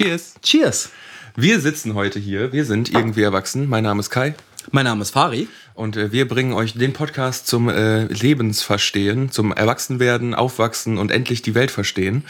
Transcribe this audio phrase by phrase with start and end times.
[0.00, 0.32] Cheers.
[0.40, 0.88] Cheers.
[1.36, 3.68] Wir sitzen heute hier, wir sind irgendwie erwachsen.
[3.68, 4.34] Mein Name ist Kai.
[4.70, 5.46] Mein Name ist Fari.
[5.74, 11.42] Und äh, wir bringen euch den Podcast zum äh, Lebensverstehen, zum Erwachsenwerden, Aufwachsen und endlich
[11.42, 12.24] die Welt verstehen.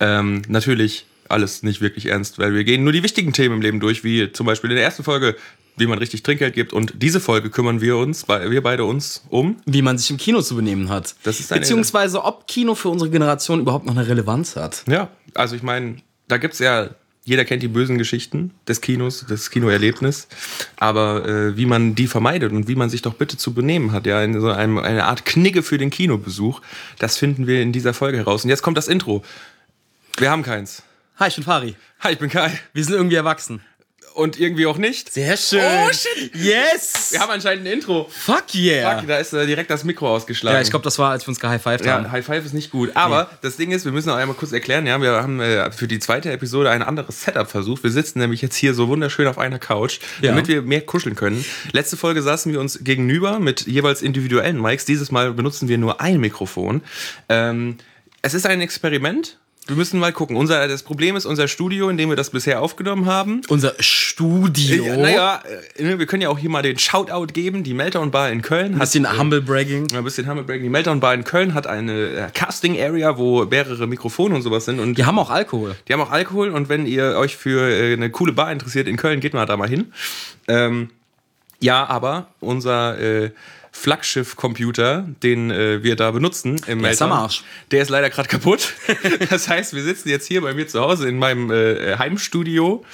[0.00, 3.80] Ähm, natürlich alles nicht wirklich ernst, weil wir gehen nur die wichtigen Themen im Leben
[3.80, 5.36] durch, wie zum Beispiel in der ersten Folge,
[5.76, 6.72] wie man richtig Trinkgeld gibt.
[6.72, 9.56] Und diese Folge kümmern wir uns, wir beide uns um.
[9.66, 11.14] Wie man sich im Kino zu benehmen hat.
[11.24, 14.84] Das ist eine- Beziehungsweise, ob Kino für unsere Generation überhaupt noch eine Relevanz hat.
[14.88, 15.96] Ja, also ich meine,
[16.28, 16.88] da gibt's ja,
[17.30, 20.26] jeder kennt die bösen Geschichten des Kinos, des Kinoerlebnis,
[20.74, 24.04] aber äh, wie man die vermeidet und wie man sich doch bitte zu benehmen hat,
[24.04, 26.60] ja, in so einem, eine Art Knigge für den Kinobesuch,
[26.98, 28.42] das finden wir in dieser Folge heraus.
[28.42, 29.22] Und jetzt kommt das Intro.
[30.16, 30.82] Wir haben keins.
[31.20, 31.76] Hi, ich bin Fari.
[32.00, 32.50] Hi, ich bin Kai.
[32.72, 33.60] Wir sind irgendwie erwachsen.
[34.20, 35.12] Und irgendwie auch nicht.
[35.12, 35.60] Sehr schön.
[35.62, 36.34] Oh, shit.
[36.36, 37.08] Yes.
[37.12, 38.06] Wir haben anscheinend ein Intro.
[38.10, 38.98] Fuck yeah.
[38.98, 40.56] Fuck, da ist äh, direkt das Mikro ausgeschlagen.
[40.56, 42.12] ja, ich glaube, das war, als wir uns gehighfived Ja, haben.
[42.12, 42.90] High Five ist nicht gut.
[42.94, 45.88] Aber das Ding ist, wir müssen auch einmal kurz erklären, ja, wir haben äh, für
[45.88, 47.82] die zweite Episode ein anderes Setup versucht.
[47.82, 50.30] Wir sitzen nämlich jetzt hier so wunderschön auf einer Couch, Ja.
[50.30, 51.42] damit wir mehr kuscheln können.
[51.72, 54.84] Letzte Folge saßen wir uns gegenüber mit jeweils individuellen Mics.
[54.84, 56.82] Dieses Mal benutzen wir nur ein Mikrofon.
[57.30, 57.78] Ähm,
[58.22, 59.38] es ist ein Experiment.
[59.70, 60.34] Wir müssen mal gucken.
[60.36, 63.42] Unser, das Problem ist unser Studio, in dem wir das bisher aufgenommen haben.
[63.48, 64.84] Unser Studio.
[64.84, 65.42] Ja, naja,
[65.76, 67.62] äh, wir können ja auch hier mal den Shoutout geben.
[67.62, 69.86] Die Meltdown Bar in Köln Ein bisschen Humble Bragging.
[69.94, 70.64] ein bisschen Humble Breaking.
[70.64, 74.64] Die Meltdown Bar in Köln hat eine äh, Casting Area, wo mehrere Mikrofone und sowas
[74.64, 74.80] sind.
[74.80, 75.76] Und Die haben auch Alkohol.
[75.86, 76.48] die haben auch Alkohol.
[76.50, 79.56] Und wenn ihr euch für äh, eine coole Bar interessiert in Köln, geht mal da
[79.56, 79.92] mal hin.
[80.48, 80.90] Ähm,
[81.60, 83.30] ja, aber unser äh,
[83.80, 87.44] Flaggschiff-Computer, den äh, wir da benutzen im Der ist am Meltdown, Arsch.
[87.70, 88.74] der ist leider gerade kaputt.
[89.30, 92.84] das heißt, wir sitzen jetzt hier bei mir zu Hause in meinem äh, Heimstudio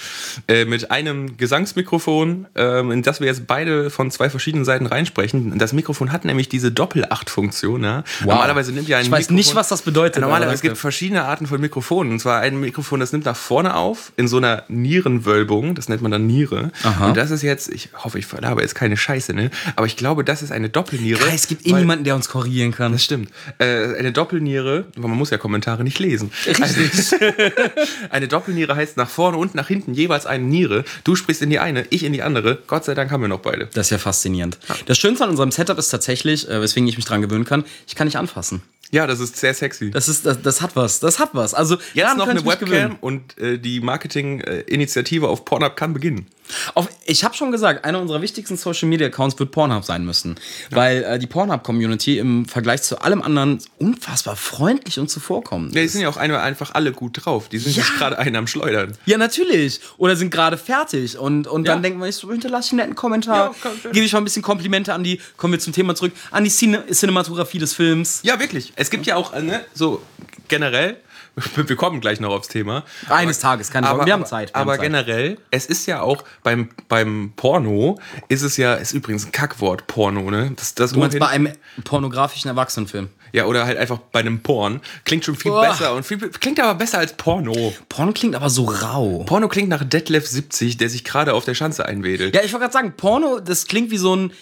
[0.48, 5.58] äh, mit einem Gesangsmikrofon, ähm, in das wir jetzt beide von zwei verschiedenen Seiten reinsprechen.
[5.58, 7.82] Das Mikrofon hat nämlich diese Doppel-8-Funktion.
[7.82, 8.04] Ja?
[8.20, 10.22] Normalerweise nimmt ja ein Ich weiß Mikrofon- nicht, was das bedeutet.
[10.22, 12.12] Normalerweise es gibt verschiedene Arten von Mikrofonen.
[12.12, 15.74] Und zwar ein Mikrofon, das nimmt nach vorne auf, in so einer Nierenwölbung.
[15.74, 16.70] Das nennt man dann Niere.
[16.82, 17.08] Aha.
[17.08, 19.50] Und das ist jetzt, ich hoffe, ich verlabe jetzt keine Scheiße, ne?
[19.74, 21.18] Aber ich glaube, das ist eine Doppelniere.
[21.18, 22.92] Kai, es gibt eh weil- niemanden, der uns korrigieren kann.
[22.92, 23.30] Das stimmt.
[23.58, 26.30] Äh, eine Doppelniere, weil man muss ja Kommentare nicht lesen.
[26.60, 26.80] Also,
[28.10, 30.84] eine Doppelniere heißt nach vorne und nach hinten jeweils eine Niere.
[31.04, 32.58] Du sprichst in die eine, ich in die andere.
[32.66, 33.68] Gott sei Dank haben wir noch beide.
[33.72, 34.58] Das ist ja faszinierend.
[34.86, 37.94] Das Schönste an unserem Setup ist tatsächlich, äh, weswegen ich mich dran gewöhnen kann, ich
[37.94, 38.62] kann nicht anfassen.
[38.92, 39.90] Ja, das ist sehr sexy.
[39.90, 41.00] Das, ist, das, das hat was.
[41.00, 41.54] Das hat was.
[41.54, 46.26] Also, Jetzt noch eine Webcam und äh, die Marketing-Initiative auf Pornhub kann beginnen.
[46.74, 50.36] Auf, ich habe schon gesagt, einer unserer wichtigsten Social Media Accounts wird Pornhub sein müssen.
[50.70, 55.88] Weil äh, die Pornhub-Community im Vergleich zu allem anderen unfassbar freundlich und zuvorkommend Ja, die
[55.88, 57.48] sind ja auch einfach alle gut drauf.
[57.48, 57.82] Die sind Ja.
[57.82, 58.96] jetzt gerade einen am Schleudern.
[59.06, 59.80] Ja, natürlich.
[59.98, 61.18] Oder sind gerade fertig.
[61.18, 61.82] Und, und dann Ja.
[61.82, 64.42] denkt man, ich so, hinterlasse ich einen netten Kommentar, Ja, gebe ich mal ein bisschen
[64.42, 68.20] Komplimente an die, kommen wir zum Thema zurück, an die Cine Cinematografie des Films.
[68.22, 68.72] Ja, wirklich.
[68.76, 70.02] Es gibt ja auch, äh, ne, so
[70.48, 70.96] generell,
[71.54, 72.84] wir kommen gleich noch aufs Thema.
[73.08, 74.86] Eines Tages, keine Sorge, wir haben Zeit, wir aber haben Zeit.
[74.86, 77.98] generell, es ist ja auch beim, beim Porno,
[78.28, 80.52] ist es ja, ist übrigens ein Kackwort, Porno, ne?
[80.56, 81.52] Das, das Du meinst bei einem
[81.84, 83.10] pornografischen Erwachsenenfilm.
[83.32, 84.80] ja, oder halt einfach bei einem Porn.
[85.04, 85.68] Klingt schon viel Boah.
[85.68, 87.74] besser und viel, klingt aber besser als Porno.
[87.90, 89.24] Porno klingt aber so rau.
[89.26, 92.34] Porno klingt nach Detlef 70, der sich gerade auf der Schanze einwedelt.
[92.34, 94.32] Ja, ich wollte gerade sagen, Porno, das klingt wie so ein.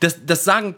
[0.00, 0.74] Das, das sagen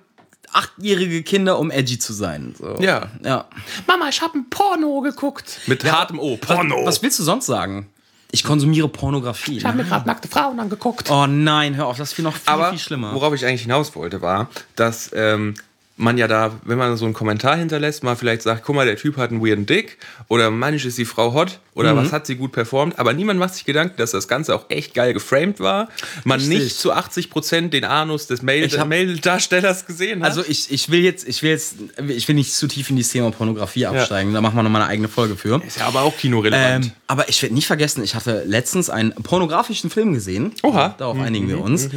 [0.56, 2.54] achtjährige Kinder, um edgy zu sein.
[2.58, 2.76] So.
[2.80, 3.08] Ja.
[3.22, 3.44] ja.
[3.86, 5.60] Mama, ich habe ein Porno geguckt.
[5.66, 6.36] Mit hartem O.
[6.36, 6.84] Porno.
[6.84, 7.88] Was willst du sonst sagen?
[8.32, 9.62] Ich konsumiere Pornografie.
[9.62, 11.10] mir gerade nackte Frauen angeguckt.
[11.10, 13.14] Oh nein, hör auf, das ist viel noch viel, Aber viel schlimmer.
[13.14, 15.54] worauf ich eigentlich hinaus wollte, war, dass ähm,
[15.98, 18.96] man ja da, wenn man so einen Kommentar hinterlässt, mal vielleicht sagt, guck mal, der
[18.96, 19.96] Typ hat einen weirden Dick
[20.28, 21.98] oder manch ist die Frau hot oder Mhm.
[21.98, 24.92] was hat sie gut performt, aber niemand macht sich Gedanken, dass das Ganze auch echt
[24.92, 25.88] geil geframed war.
[26.24, 26.58] Man Richtig.
[26.64, 30.28] nicht zu 80% den Anus des Mail-Darstellers gesehen hat.
[30.30, 31.76] Also ich, ich will jetzt, ich will jetzt,
[32.08, 34.34] ich will nicht zu tief in dieses Thema Pornografie absteigen.
[34.34, 35.62] Da machen wir nochmal eine eigene Folge für.
[35.66, 36.86] ist ja aber auch kinorelevant.
[36.86, 40.52] Ähm, aber ich werde nicht vergessen, ich hatte letztens einen pornografischen Film gesehen.
[40.62, 40.94] Oha.
[40.98, 41.88] Darauf einigen wir uns.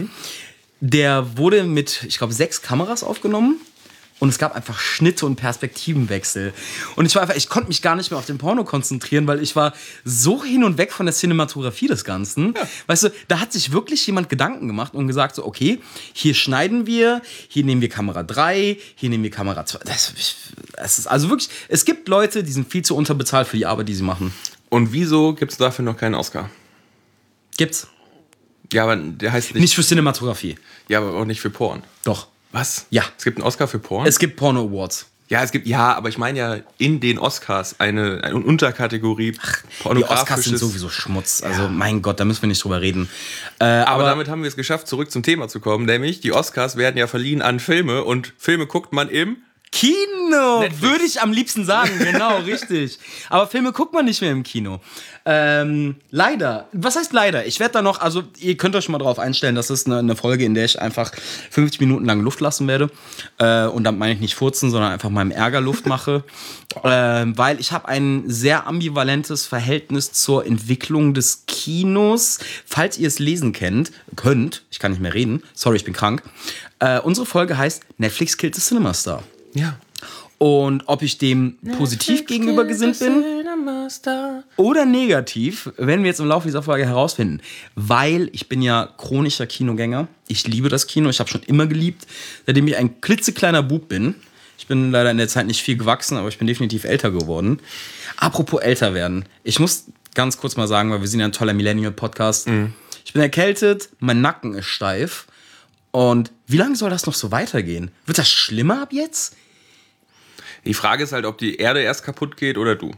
[0.81, 3.57] Der wurde mit, ich glaube, sechs Kameras aufgenommen.
[4.19, 6.53] Und es gab einfach Schnitte und Perspektivenwechsel.
[6.95, 9.41] Und ich war einfach, ich konnte mich gar nicht mehr auf den Porno konzentrieren, weil
[9.41, 12.53] ich war so hin und weg von der Cinematografie des Ganzen.
[12.87, 15.79] Weißt du, da hat sich wirklich jemand Gedanken gemacht und gesagt so, okay,
[16.13, 19.79] hier schneiden wir, hier nehmen wir Kamera 3, hier nehmen wir Kamera 2.
[19.85, 20.13] Das,
[20.73, 23.87] das ist also wirklich, es gibt Leute, die sind viel zu unterbezahlt für die Arbeit,
[23.87, 24.33] die sie machen.
[24.69, 26.49] Und wieso gibt es dafür noch keinen Oscar?
[27.57, 27.87] Gibt's.
[28.71, 29.61] Ja, aber der heißt nicht.
[29.61, 30.57] Nicht für Cinematografie.
[30.87, 31.83] Ja, aber auch nicht für Porn.
[32.03, 32.27] Doch.
[32.51, 32.85] Was?
[32.89, 33.03] Ja.
[33.17, 34.07] Es gibt einen Oscar für Porn?
[34.07, 35.05] Es gibt Porno Awards.
[35.29, 40.03] ja, es gibt, ja, aber ich meine ja in den Oscars eine, eine Unterkategorie Die
[40.03, 41.43] Oscars sind sowieso Schmutz.
[41.43, 43.07] Also, mein Gott, da müssen wir nicht drüber reden.
[43.59, 45.85] Äh, Aber, aber damit haben wir es geschafft, zurück zum Thema zu kommen.
[45.85, 49.37] Nämlich, die Oscars werden ja verliehen an Filme und Filme guckt man im
[49.71, 50.81] Kino, Netflix.
[50.81, 52.97] würde ich am liebsten sagen, genau, richtig.
[53.29, 54.79] Aber Filme guckt man nicht mehr im Kino.
[55.25, 56.67] Ähm, leider.
[56.71, 57.45] Was heißt leider?
[57.45, 59.99] Ich werde da noch, also ihr könnt euch schon mal drauf einstellen, das ist eine,
[59.99, 61.11] eine Folge, in der ich einfach
[61.51, 62.89] 50 Minuten lang Luft lassen werde.
[63.37, 66.23] Äh, und dann meine ich nicht furzen, sondern einfach meinem Ärger Luft mache.
[66.83, 72.39] ähm, weil ich habe ein sehr ambivalentes Verhältnis zur Entwicklung des Kinos.
[72.65, 76.23] Falls ihr es lesen kennt, könnt, ich kann nicht mehr reden, sorry, ich bin krank.
[76.79, 79.23] Äh, unsere Folge heißt Netflix killt the Cinema Star.
[79.53, 79.77] Ja.
[80.37, 83.23] Und ob ich dem positiv gegenüber gesinnt bin
[84.55, 87.41] oder negativ, werden wir jetzt im Laufe dieser Folge herausfinden.
[87.75, 90.07] Weil ich bin ja chronischer Kinogänger.
[90.29, 91.09] Ich liebe das Kino.
[91.09, 92.07] Ich habe schon immer geliebt,
[92.45, 94.15] seitdem ich ein klitzekleiner Bub bin.
[94.57, 97.59] Ich bin leider in der Zeit nicht viel gewachsen, aber ich bin definitiv älter geworden.
[98.15, 99.25] Apropos älter werden.
[99.43, 102.47] Ich muss ganz kurz mal sagen, weil wir sind ja ein toller Millennial-Podcast.
[103.03, 105.25] Ich bin erkältet, mein Nacken ist steif.
[105.91, 107.91] Und wie lange soll das noch so weitergehen?
[108.05, 109.35] Wird das schlimmer ab jetzt?
[110.65, 112.91] Die Frage ist halt, ob die Erde erst kaputt geht oder du.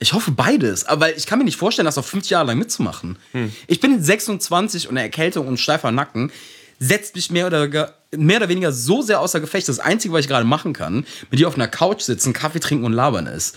[0.00, 3.18] Ich hoffe beides, aber ich kann mir nicht vorstellen, das noch 50 Jahre lang mitzumachen.
[3.66, 6.30] Ich bin 26 und eine Erkältung und steifer Nacken
[6.78, 9.68] setzt mich mehr oder, mehr oder weniger so sehr außer Gefecht.
[9.68, 12.84] Das Einzige, was ich gerade machen kann, mit dir auf einer Couch sitzen, Kaffee trinken
[12.84, 13.56] und labern ist.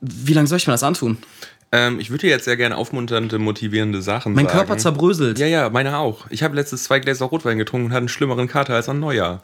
[0.00, 1.18] Wie lange soll ich mir das antun?
[1.72, 4.58] Ähm, ich würde jetzt sehr gerne aufmunternde, motivierende Sachen Mein sagen.
[4.58, 5.38] Körper zerbröselt.
[5.38, 6.26] Ja, ja, meine auch.
[6.30, 9.42] Ich habe letztes zwei Gläser Rotwein getrunken und hatte einen schlimmeren Kater als an Neujahr.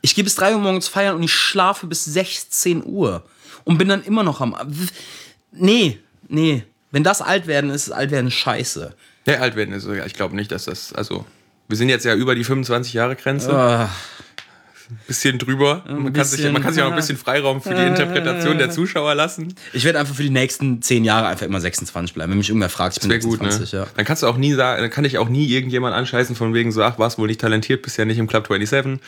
[0.00, 3.24] Ich gehe bis 3 Uhr morgens feiern und ich schlafe bis 16 Uhr.
[3.64, 4.56] Und bin dann immer noch am.
[5.52, 5.98] Nee,
[6.28, 6.64] nee.
[6.90, 8.94] Wenn das alt werden ist, ist alt werden scheiße.
[9.26, 11.26] Ja, alt werden ist, ja, ich glaube nicht, dass das, also,
[11.68, 13.52] wir sind jetzt ja über die 25 Jahre Grenze.
[13.52, 13.90] Ah.
[15.06, 15.84] Bisschen drüber.
[15.86, 18.70] man, kann sich, bisschen, man kann sich auch ein bisschen Freiraum für die Interpretation der
[18.70, 19.54] Zuschauer lassen.
[19.72, 22.30] Ich werde einfach für die nächsten 10 Jahre einfach immer 26 bleiben.
[22.30, 23.50] Wenn mich irgendwer fragt, ich bin Wäre gut, ne?
[23.50, 23.86] 26, ja.
[23.96, 26.72] Dann kannst du auch nie sagen, dann kann ich auch nie irgendjemand anscheißen von wegen
[26.72, 28.98] so, ach, warst wohl nicht talentiert, bist ja nicht im Club 27.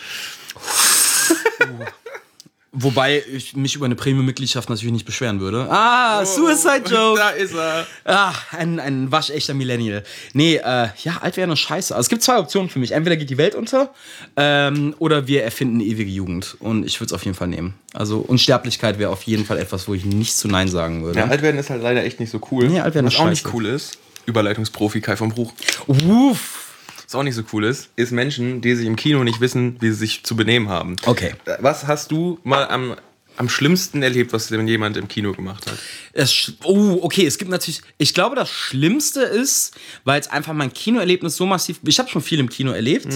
[2.73, 5.67] Wobei ich mich über eine Premium-Mitgliedschaft natürlich nicht beschweren würde.
[5.69, 7.19] Ah, Suicide Joke.
[7.21, 7.85] Da ist er.
[8.05, 10.05] Ah, ein, ein waschechter Millennial.
[10.35, 11.93] Nee, äh, ja, alt werden ist scheiße.
[11.93, 12.93] Also es gibt zwei Optionen für mich.
[12.93, 13.93] Entweder geht die Welt unter
[14.37, 16.57] ähm, oder wir erfinden eine ewige Jugend.
[16.61, 17.75] Und ich würde es auf jeden Fall nehmen.
[17.93, 21.19] Also Unsterblichkeit wäre auf jeden Fall etwas, wo ich nicht zu Nein sagen würde.
[21.19, 22.69] Ja, alt werden ist halt leider echt nicht so cool.
[22.69, 23.55] Nee, alt werden Was ist auch nicht scheiße.
[23.57, 25.53] cool ist, Überleitungsprofi Kai vom Bruch.
[25.89, 26.70] Uff.
[27.11, 29.89] Was auch nicht so cool ist, ist Menschen, die sich im Kino nicht wissen, wie
[29.89, 30.95] sie sich zu benehmen haben.
[31.07, 31.33] Okay.
[31.59, 32.95] Was hast du mal am,
[33.37, 35.77] am schlimmsten erlebt, was denn jemand im Kino gemacht hat?
[36.13, 37.83] Es, oh, okay, es gibt natürlich.
[37.99, 39.75] Ich glaube, das Schlimmste ist,
[40.05, 41.81] weil es einfach mein Kinoerlebnis so massiv.
[41.85, 43.09] Ich habe schon viel im Kino erlebt,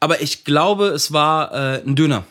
[0.00, 2.26] aber ich glaube, es war äh, ein Döner.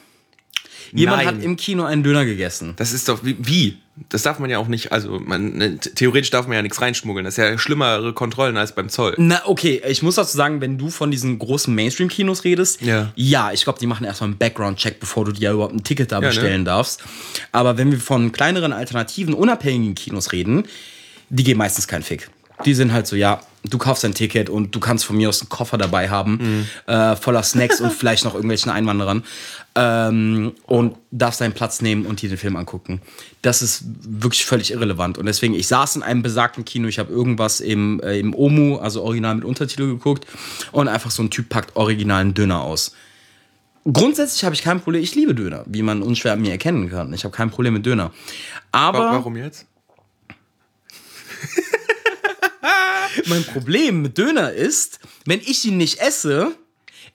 [0.91, 1.27] Jemand Nein.
[1.27, 2.75] hat im Kino einen Döner gegessen.
[2.75, 3.79] Das ist doch wie, wie?
[4.09, 7.25] Das darf man ja auch nicht, also man, ne, theoretisch darf man ja nichts reinschmuggeln.
[7.25, 9.13] Das ist ja schlimmere Kontrollen als beim Zoll.
[9.17, 13.11] Na, okay, ich muss dazu sagen, wenn du von diesen großen Mainstream-Kinos redest, Ja.
[13.15, 16.19] ja, ich glaube, die machen erstmal einen Background-Check, bevor du dir überhaupt ein Ticket da
[16.19, 16.27] ne?
[16.27, 17.03] bestellen darfst.
[17.51, 20.63] Aber wenn wir von kleineren, alternativen, unabhängigen Kinos reden,
[21.29, 22.29] die geben meistens keinen Fick.
[22.65, 25.41] Die sind halt so, ja, du kaufst ein Ticket und du kannst von mir aus
[25.41, 29.23] einen Koffer dabei haben, äh, voller Snacks und vielleicht noch irgendwelchen Einwanderern.
[29.75, 33.01] Ähm, und darfst deinen Platz nehmen und dir den Film angucken.
[33.41, 35.17] Das ist wirklich völlig irrelevant.
[35.17, 38.77] Und deswegen, ich saß in einem besagten Kino, ich habe irgendwas im, äh, im OMU,
[38.77, 40.27] also original mit Untertitel geguckt,
[40.71, 42.93] und einfach so ein Typ packt originalen Döner aus.
[43.91, 47.11] Grundsätzlich habe ich kein Problem, ich liebe Döner, wie man unschwer an mir erkennen kann.
[47.13, 48.11] Ich habe kein Problem mit Döner.
[48.71, 49.65] Aber Wa- Warum jetzt?
[53.25, 56.55] mein Problem mit Döner ist, wenn ich ihn nicht esse,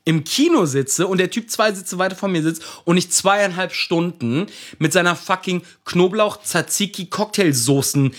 [0.09, 3.75] im Kino sitze und der Typ zwei Sitze weiter von mir sitzt und ich zweieinhalb
[3.75, 4.47] Stunden
[4.79, 8.15] mit seiner fucking Knoblauch Tzatziki Cocktailsoßen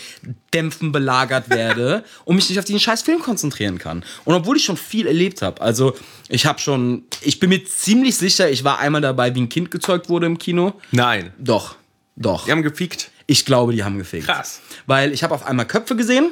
[0.54, 4.04] Dämpfen belagert werde und mich nicht auf diesen scheiß Film konzentrieren kann.
[4.24, 5.96] Und obwohl ich schon viel erlebt habe, also
[6.28, 9.72] ich habe schon, ich bin mir ziemlich sicher, ich war einmal dabei, wie ein Kind
[9.72, 10.74] gezeugt wurde im Kino.
[10.92, 11.32] Nein.
[11.38, 11.74] Doch,
[12.14, 12.44] doch.
[12.44, 13.10] Die haben gepiekt.
[13.26, 14.26] Ich glaube, die haben gefegt.
[14.26, 14.60] Krass.
[14.86, 16.30] Weil ich habe auf einmal Köpfe gesehen,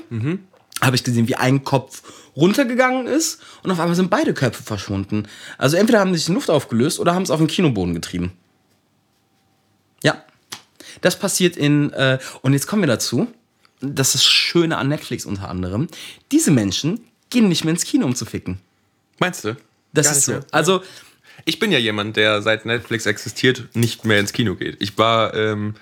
[0.80, 2.02] habe ich gesehen, wie ein Kopf
[2.36, 5.26] runtergegangen ist und auf einmal sind beide Köpfe verschwunden.
[5.56, 8.32] Also entweder haben sie sich in Luft aufgelöst oder haben es auf den Kinoboden getrieben.
[10.02, 10.22] Ja.
[11.00, 13.28] Das passiert in, äh, und jetzt kommen wir dazu,
[13.80, 15.88] das ist das Schöne an Netflix unter anderem,
[16.32, 18.58] diese Menschen gehen nicht mehr ins Kino, um zu ficken.
[19.18, 19.56] Meinst du?
[19.92, 20.32] Das Gar ist so.
[20.32, 20.46] mehr.
[20.50, 20.82] Also,
[21.44, 24.76] Ich bin ja jemand, der seit Netflix existiert, nicht mehr ins Kino geht.
[24.80, 25.74] Ich war, ähm,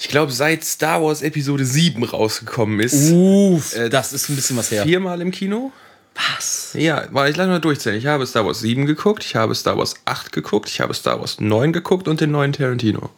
[0.00, 4.70] ich glaube, seit Star Wars Episode 7 rausgekommen ist, uff, das ist ein bisschen was
[4.70, 4.84] her.
[4.84, 5.72] viermal im Kino.
[6.14, 6.70] Was?
[6.72, 7.98] Ja, weil ich lass mal durchzählen.
[7.98, 11.20] Ich habe Star Wars 7 geguckt, ich habe Star Wars 8 geguckt, ich habe Star
[11.20, 13.10] Wars 9 geguckt und den neuen Tarantino.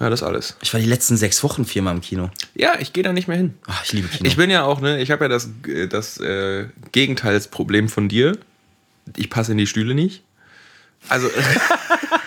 [0.00, 0.56] Ja, das alles.
[0.62, 2.30] Ich war die letzten sechs Wochen viermal im Kino.
[2.54, 3.54] Ja, ich gehe da nicht mehr hin.
[3.66, 4.26] Ach, ich liebe Kino.
[4.26, 8.38] Ich bin ja auch, ne, ich habe ja das, äh, das äh, Gegenteilsproblem von dir.
[9.16, 10.22] Ich passe in die Stühle nicht.
[11.10, 11.28] Also,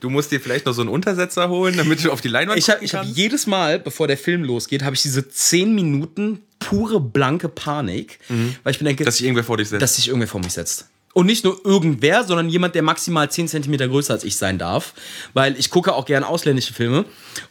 [0.00, 2.70] Du musst dir vielleicht noch so einen Untersetzer holen, damit du auf die Leinwand Ich
[2.70, 7.48] habe hab jedes Mal, bevor der Film losgeht, habe ich diese 10 Minuten pure blanke
[7.48, 8.18] Panik,
[8.62, 9.82] weil ich mir denke, Dass sich irgendwer vor dich setzt.
[9.82, 10.88] dass sich irgendwer vor mich setzt.
[11.12, 14.94] Und nicht nur irgendwer, sondern jemand, der maximal 10 Zentimeter größer als ich sein darf.
[15.32, 17.04] Weil ich gucke auch gern ausländische Filme.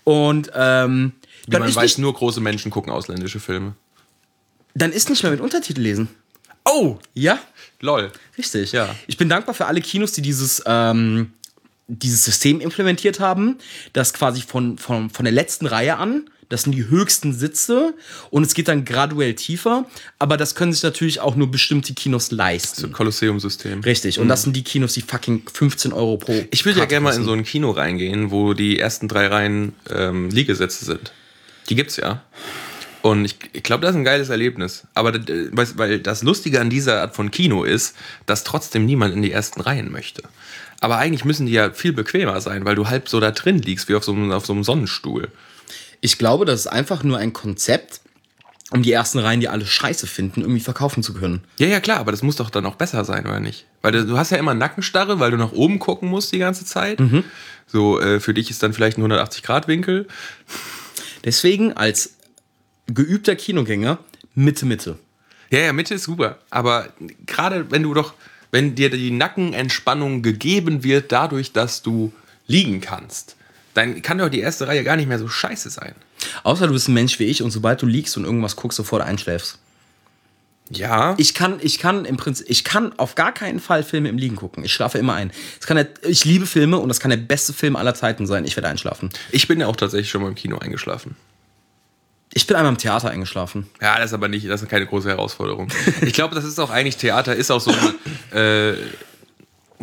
[0.03, 1.13] Und ähm,
[1.47, 3.73] Wie man weiß, nur große Menschen gucken ausländische Filme.
[4.75, 6.09] dann ist nicht mehr mit Untertitel lesen.
[6.65, 6.97] Oh!
[7.13, 7.39] Ja,
[7.79, 8.11] Lol.
[8.37, 8.71] richtig.
[8.73, 8.93] Ja.
[9.07, 11.31] Ich bin dankbar für alle Kinos, die dieses, ähm,
[11.87, 13.57] dieses System implementiert haben,
[13.93, 17.95] dass quasi von, von, von der letzten Reihe an, das sind die höchsten Sitze
[18.29, 19.85] und es geht dann graduell tiefer,
[20.19, 22.91] aber das können sich natürlich auch nur bestimmte Kinos leisten.
[22.91, 23.81] Kolosseum-System.
[23.81, 26.33] Richtig, und das sind die Kinos, die fucking 15 Euro pro.
[26.33, 26.47] Mhm.
[26.51, 29.73] Ich würde ja gerne mal in so ein Kino reingehen, wo die ersten drei Reihen
[29.89, 31.11] ähm, Liegesätze sind.
[31.69, 32.23] Die gibt's ja.
[33.01, 34.87] Und ich, ich glaube, das ist ein geiles Erlebnis.
[34.93, 39.31] Aber weil das Lustige an dieser Art von Kino ist, dass trotzdem niemand in die
[39.31, 40.23] ersten Reihen möchte.
[40.83, 43.87] Aber eigentlich müssen die ja viel bequemer sein, weil du halb so da drin liegst,
[43.87, 45.29] wie auf so einem, auf so einem Sonnenstuhl.
[46.01, 48.01] Ich glaube, das ist einfach nur ein Konzept,
[48.69, 51.39] um die ersten Reihen, die alle scheiße finden, irgendwie verkaufen zu können.
[51.57, 53.65] Ja, ja, klar, aber das muss doch dann auch besser sein, oder nicht?
[53.81, 56.65] Weil du, du hast ja immer Nackenstarre, weil du nach oben gucken musst die ganze
[56.65, 56.99] Zeit.
[57.65, 60.09] So, äh, für dich ist dann vielleicht ein 180-Grad-Winkel.
[61.23, 62.15] Deswegen als
[62.87, 63.99] geübter Kinogänger
[64.35, 64.99] Mitte, Mitte.
[65.49, 66.39] Ja, ja, Mitte ist super.
[66.49, 66.89] Aber
[67.25, 68.15] gerade wenn du doch,
[68.53, 72.13] wenn dir die Nackenentspannung gegeben wird, dadurch, dass du
[72.45, 73.35] liegen kannst,
[73.73, 75.95] dann kann doch die erste Reihe gar nicht mehr so scheiße sein.
[76.43, 79.01] Außer du bist ein Mensch wie ich und sobald du liegst und irgendwas guckst, sofort
[79.01, 79.57] einschläfst.
[80.69, 81.15] Ja.
[81.17, 84.35] Ich kann, ich kann im Prinzip, ich kann auf gar keinen Fall Filme im Liegen
[84.35, 84.63] gucken.
[84.63, 85.31] Ich schlafe immer ein.
[85.59, 88.45] Es kann der, ich liebe Filme und das kann der beste Film aller Zeiten sein.
[88.45, 89.09] Ich werde einschlafen.
[89.31, 91.15] Ich bin ja auch tatsächlich schon mal im Kino eingeschlafen.
[92.33, 93.67] Ich bin einmal im Theater eingeschlafen.
[93.81, 95.67] Ja, das ist aber nicht, das ist keine große Herausforderung.
[96.01, 98.73] Ich glaube, das ist auch eigentlich Theater, ist auch so ein, äh,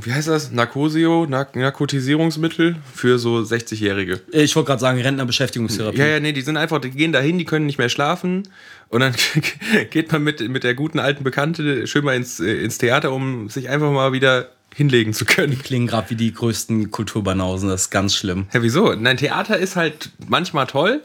[0.05, 0.51] wie heißt das?
[0.51, 4.21] Narkosio, Nark Narkotisierungsmittel für so 60-Jährige.
[4.33, 5.99] Ich wollte gerade sagen, Rentnerbeschäftigungstherapie.
[5.99, 8.49] Ja, ja, nee, die sind einfach, die gehen dahin, die können nicht mehr schlafen.
[8.89, 9.15] Und dann
[9.91, 13.49] geht man mit, mit der guten alten Bekannte schön mal ins, äh, ins Theater, um
[13.49, 15.59] sich einfach mal wieder hinlegen zu können.
[15.59, 17.69] Klingen gerade wie die größten Kulturbanausen.
[17.69, 18.47] Das ist ganz schlimm.
[18.53, 18.95] Ja, wieso?
[18.95, 21.03] Nein, Theater ist halt manchmal toll,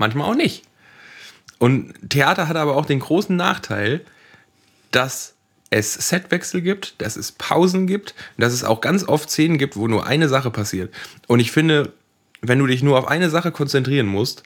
[0.00, 0.64] manchmal auch nicht.
[1.58, 4.00] Und Theater hat aber auch den großen Nachteil,
[4.90, 5.34] dass
[5.68, 9.86] es Setwechsel gibt, dass es Pausen gibt, dass es auch ganz oft Szenen gibt, wo
[9.86, 10.92] nur eine Sache passiert.
[11.28, 11.92] Und ich finde,
[12.40, 14.42] wenn du dich nur auf eine Sache konzentrieren musst,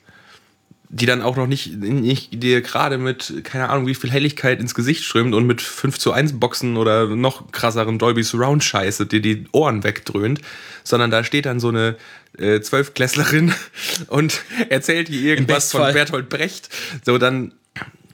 [0.89, 4.75] die dann auch noch nicht, nicht dir gerade mit, keine Ahnung, wie viel Helligkeit ins
[4.75, 9.21] Gesicht strömt und mit 5 zu 1 Boxen oder noch krasseren Dolby Surround Scheiße dir
[9.21, 10.41] die Ohren wegdröhnt,
[10.85, 11.97] sondern da steht dann so eine
[12.39, 13.55] äh, Zwölfklässlerin
[14.09, 15.93] und erzählt dir irgendwas von.
[15.93, 16.69] Bertolt Brecht,
[17.05, 17.53] so dann,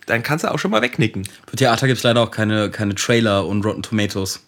[0.06, 1.28] dann kannst du auch schon mal wegnicken.
[1.48, 4.40] Für Theater gibt es leider auch keine, keine Trailer und Rotten Tomatoes.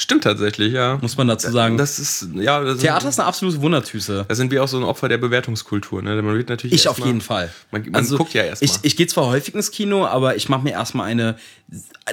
[0.00, 0.96] Stimmt tatsächlich, ja.
[1.02, 1.76] Muss man dazu sagen.
[1.76, 4.26] Das ist, ja, das Theater ist eine absolute Wundertüte.
[4.28, 6.02] Da sind wir auch so ein Opfer der Bewertungskultur.
[6.02, 6.22] Ne?
[6.22, 7.52] Man wird natürlich Ich auf mal- jeden Fall.
[7.72, 10.62] Man, man guckt ja erst Ich, ich gehe zwar häufig ins Kino, aber ich mache
[10.62, 11.34] mir erstmal eine.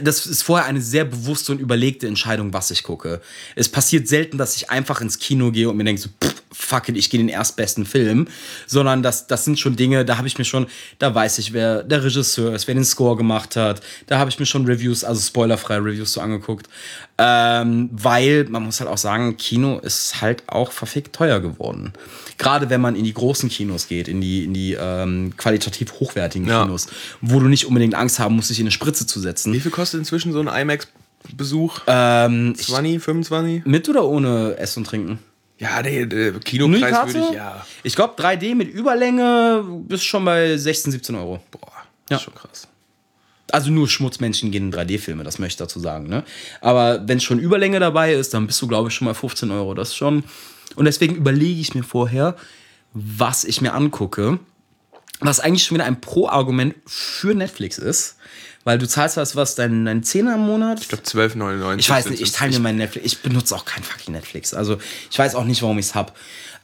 [0.02, 3.22] Das ist vorher eine sehr bewusste und überlegte Entscheidung, was ich gucke.
[3.56, 6.90] Es passiert selten, dass ich einfach ins Kino gehe und mir denke so, pff, fuck
[6.90, 8.28] it, ich gehe den erstbesten Film.
[8.68, 10.68] Sondern das, das sind schon Dinge, da habe ich mir schon,
[11.00, 13.82] da weiß ich, wer der Regisseur ist, wer den Score gemacht hat.
[14.08, 16.68] Da habe ich mir schon Reviews, also spoilerfreie Reviews so angeguckt.
[17.18, 21.94] Ähm, weil man muss halt auch sagen, Kino ist halt auch verfickt teuer geworden.
[22.38, 26.48] Gerade wenn man in die großen Kinos geht, in die, in die ähm, qualitativ hochwertigen
[26.48, 26.64] Ja.
[26.64, 26.88] Kinos,
[27.22, 29.54] wo du nicht unbedingt Angst haben musst, dich in eine Spritze zu setzen.
[29.54, 31.82] Wie viel kostet inzwischen so ein IMAX-Besuch?
[31.88, 33.66] Ähm, ich, 20, 25?
[33.66, 35.20] mit oder ohne Essen und Trinken?
[35.58, 37.66] Ja, Nur die Kinopreis würde ich, ja.
[37.84, 41.40] Ich glaube, 3D mit Überlänge bist schon bei 16, 17 Euro.
[41.52, 42.18] Boah, das Ja.
[42.18, 42.68] ist schon krass.
[43.52, 46.08] Also nur Schmutzmenschen gehen in 3D-Filme, das möchte ich dazu sagen.
[46.10, 46.24] Ne?
[46.62, 49.74] Aber wenn schon Überlänge dabei ist, dann bist du, glaube ich, schon mal 15 Euro.
[49.76, 50.24] Das ist schon.
[50.76, 52.36] Und deswegen überlege ich mir vorher,
[52.94, 54.40] was ich mir angucke.
[55.22, 58.18] Was eigentlich schon wieder ein Pro-Argument für Netflix ist.
[58.66, 60.82] Weil du zahlst was, was, dein, dein Zehner im Monat?
[60.82, 61.78] Ich glaube 12,99.
[61.78, 63.06] Ich weiß nicht, ich teile mir meinen Netflix.
[63.06, 64.56] Ich benutze auch kein fucking Netflix.
[64.56, 64.80] Also
[65.10, 66.12] ich weiß auch nicht, warum ich es habe.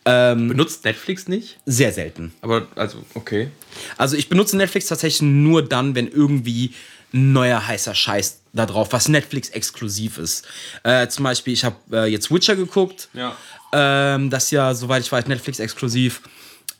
[0.03, 1.59] Ähm, Benutzt Netflix nicht?
[1.67, 2.33] sehr selten.
[2.41, 3.51] Aber, also, okay.
[3.97, 6.73] Also ich benutze Netflix tatsächlich nur dann, wenn irgendwie
[7.13, 10.47] ein neuer heißer Scheiß da drauf, was Netflix exklusiv ist.
[10.81, 13.09] Äh, zum Beispiel, ich habe äh, jetzt Witcher geguckt.
[13.13, 13.35] Ja.
[13.73, 16.21] Ähm, das ist ja, soweit ich weiß, Netflix exklusiv.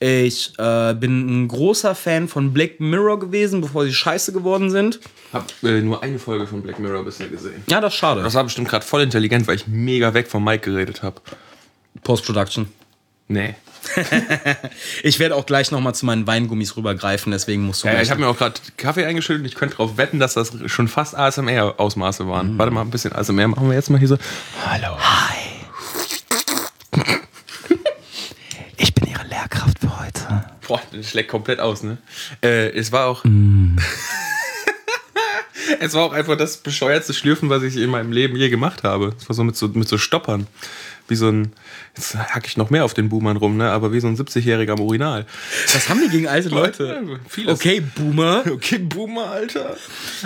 [0.03, 4.99] Ich äh, bin ein großer Fan von Black Mirror gewesen, bevor sie scheiße geworden sind.
[5.31, 7.63] Hab äh, nur eine Folge von Black Mirror bisher gesehen.
[7.69, 8.23] Ja, das ist schade.
[8.23, 11.21] Das war bestimmt gerade voll intelligent, weil ich mega weg vom Mike geredet habe.
[12.03, 12.67] Post-Production.
[13.27, 13.53] Nee.
[15.03, 18.21] Ich werde auch gleich nochmal zu meinen Weingummis rübergreifen, deswegen musst du Ja, ich habe
[18.21, 22.27] mir auch gerade Kaffee eingeschüttet und ich könnte darauf wetten, dass das schon fast ASMR-Ausmaße
[22.27, 22.57] waren.
[22.57, 24.17] Warte mal, ein bisschen ASMR machen wir jetzt mal hier so.
[24.65, 24.97] Hallo.
[30.71, 31.97] Boah, das schlägt komplett aus, ne?
[32.41, 33.25] Äh, es war auch.
[35.79, 39.15] es war auch einfach das bescheuertste Schlürfen, was ich in meinem Leben je gemacht habe.
[39.19, 40.47] Es war so mit so, mit so Stoppern.
[41.07, 41.51] Wie so ein.
[41.97, 43.69] Jetzt hack ich noch mehr auf den Boomern rum, ne?
[43.69, 45.25] Aber wie so ein 70-jähriger am Urinal.
[45.73, 47.03] Was haben wir gegen alte Leute?
[47.05, 47.53] Ja, vieles.
[47.53, 48.43] Okay, Boomer.
[48.49, 49.75] Okay, Boomer, Alter.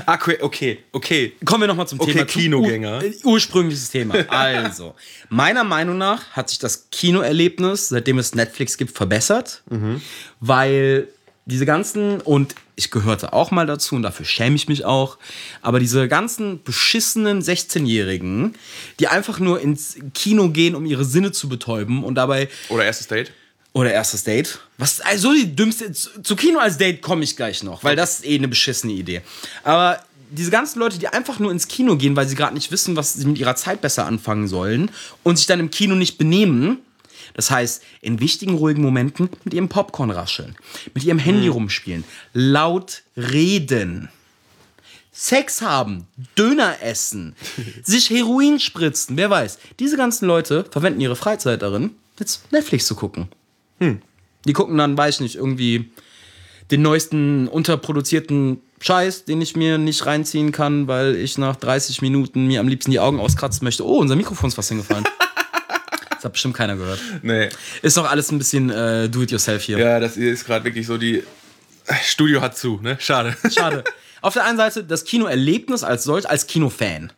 [0.06, 1.34] Ah, okay, okay.
[1.44, 2.26] Kommen wir nochmal zum Okay, Thema.
[2.26, 2.98] Kinogänger.
[2.98, 4.14] Ur, äh, ursprüngliches Thema.
[4.28, 4.94] Also,
[5.30, 9.64] meiner Meinung nach hat sich das Kinoerlebnis, seitdem es Netflix gibt, verbessert.
[10.40, 11.08] Weil
[11.46, 15.18] diese ganzen, und ich gehörte auch mal dazu und dafür schäme ich mich auch,
[15.62, 18.56] aber diese ganzen beschissenen 16-Jährigen,
[19.00, 23.08] die einfach nur ins Kino gehen, um ihre Sinne zu betäuben und dabei Oder erstes
[23.08, 23.32] Date?
[23.74, 24.60] oder erstes Date.
[24.78, 25.92] Was, also die dümmste.
[25.92, 28.94] Zu zu Kino als Date komme ich gleich noch, weil das ist eh eine beschissene
[28.94, 29.22] Idee.
[29.66, 30.00] Aber
[30.32, 33.14] diese ganzen Leute, die einfach nur ins Kino gehen, weil sie gerade nicht wissen, was
[33.14, 34.92] sie mit ihrer Zeit besser anfangen sollen
[35.24, 36.80] und sich dann im Kino nicht benehmen.
[37.36, 40.56] Das heißt, in wichtigen, ruhigen Momenten mit ihrem Popcorn rascheln,
[40.94, 44.10] mit ihrem Handy rumspielen, laut reden.
[45.12, 47.36] Sex haben, Döner essen,
[47.84, 49.60] sich Heroin spritzen, wer weiß.
[49.80, 53.28] Diese ganzen Leute verwenden ihre Freizeit darin, jetzt Netflix zu gucken.
[54.46, 55.92] Die gucken dann, weiß ich nicht, irgendwie
[56.72, 62.48] den neuesten unterproduzierten Scheiß, den ich mir nicht reinziehen kann, weil ich nach 30 Minuten
[62.48, 63.86] mir am liebsten die Augen auskratzen möchte.
[63.86, 65.06] Oh, unser Mikrofon ist was hingefallen.
[66.26, 67.00] hat bestimmt keiner gehört.
[67.22, 67.50] Nee.
[67.82, 69.78] Ist doch alles ein bisschen äh, do-it-yourself hier.
[69.78, 71.24] Ja, das ist gerade wirklich so die.
[72.04, 72.98] Studio hat zu, ne?
[73.00, 73.38] Schade.
[73.54, 73.84] Schade.
[74.22, 77.14] Auf der einen Seite das Kinoerlebnis als solch, als Kinofan.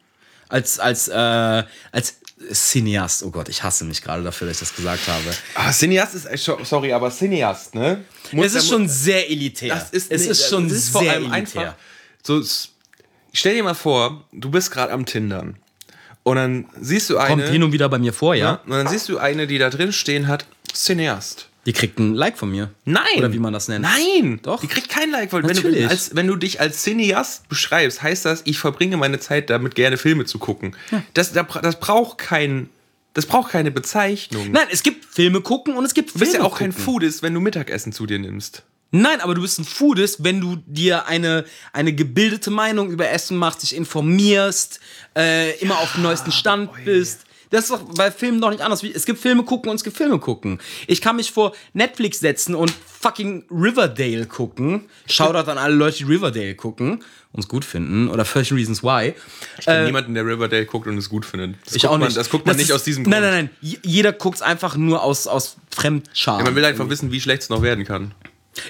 [0.50, 2.18] Als, als, äh, als
[2.52, 3.24] Cineast.
[3.24, 5.24] Oh Gott, ich hasse mich gerade dafür, dass ich das gesagt habe.
[5.56, 8.04] Ah, Cineast ist, äh, sorry, aber Cineast, ne?
[8.32, 9.74] Muss- es ist schon sehr elitär.
[9.74, 11.62] Das ist, es nee, ist schon das ist sehr vor allem elitär.
[11.62, 11.76] einfach.
[12.24, 12.44] So,
[13.34, 15.58] stell dir mal vor, du bist gerade am Tindern.
[16.28, 17.42] Und dann siehst du eine.
[17.44, 18.46] Kommt hin und wieder bei mir vor, ja?
[18.46, 21.48] ja, und dann siehst du eine, die da drin stehen hat, Cineast.
[21.66, 22.70] Die kriegt ein Like von mir.
[22.86, 23.04] Nein.
[23.18, 23.84] Oder wie man das nennt.
[23.86, 24.40] Nein.
[24.44, 24.60] Doch.
[24.62, 28.26] Die kriegt kein Like, weil wenn du, als, wenn du dich als Cineast beschreibst, heißt
[28.26, 30.76] das, ich verbringe meine Zeit damit, gerne Filme zu gucken.
[31.14, 32.70] Das, da bra- das braucht kein,
[33.14, 34.52] das braucht keine Bezeichnung.
[34.52, 36.84] Nein, es gibt Filme gucken und es gibt du bist ja Filme auch kein gucken.
[36.86, 38.64] Foodist, wenn du Mittagessen zu dir nimmst.
[38.92, 43.38] Nein, aber du bist ein Foodist, wenn du dir eine, eine gebildete Meinung über Essen
[43.38, 44.80] machst, dich informierst,
[45.18, 47.22] äh, immer auf dem neuesten Stand bist.
[47.50, 48.84] Das ist doch bei Filmen doch nicht anders.
[48.84, 50.60] Es gibt Filme gucken und es gibt Filme gucken.
[50.86, 54.90] Ich kann mich vor Netflix setzen und fucking Riverdale gucken.
[55.10, 58.10] Shoutout an alle Leute, die Riverdale gucken und es gut finden.
[58.10, 59.14] Oder 30 Reasons Why.
[59.60, 61.56] Ich kenne niemanden, der Riverdale guckt und es gut findet.
[61.66, 62.18] Das Ich auch man, nicht.
[62.18, 63.12] Das guckt man Das nicht ist- aus diesem Grund.
[63.12, 63.80] Nein, nein, nein.
[63.82, 66.44] Jeder guckt es einfach nur aus, aus Fremdscham.
[66.44, 68.14] Man will einfach wissen, wie schlecht es noch werden kann.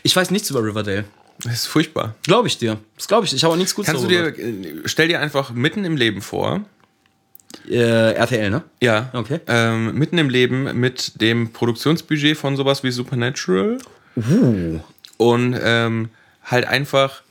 [0.04, 1.06] Ich weiß nichts über Riverdale.
[1.44, 2.16] Das ist furchtbar.
[2.24, 2.78] Glaube ich dir.
[2.96, 3.34] Das glaube ich.
[3.34, 4.32] Ich habe auch nichts Gutes Kannst du darüber.
[4.32, 6.62] dir, äh, stell dir einfach mitten im Leben vor,
[7.70, 8.64] Äh, RTL, ne?
[8.82, 9.40] ja, Okay.
[9.48, 13.78] ähm, mitten im Leben mit dem Produktionsbudget von sowas wie Supernatural
[14.18, 14.80] Uh.
[15.18, 16.10] und ähm,
[16.44, 17.22] halt einfach,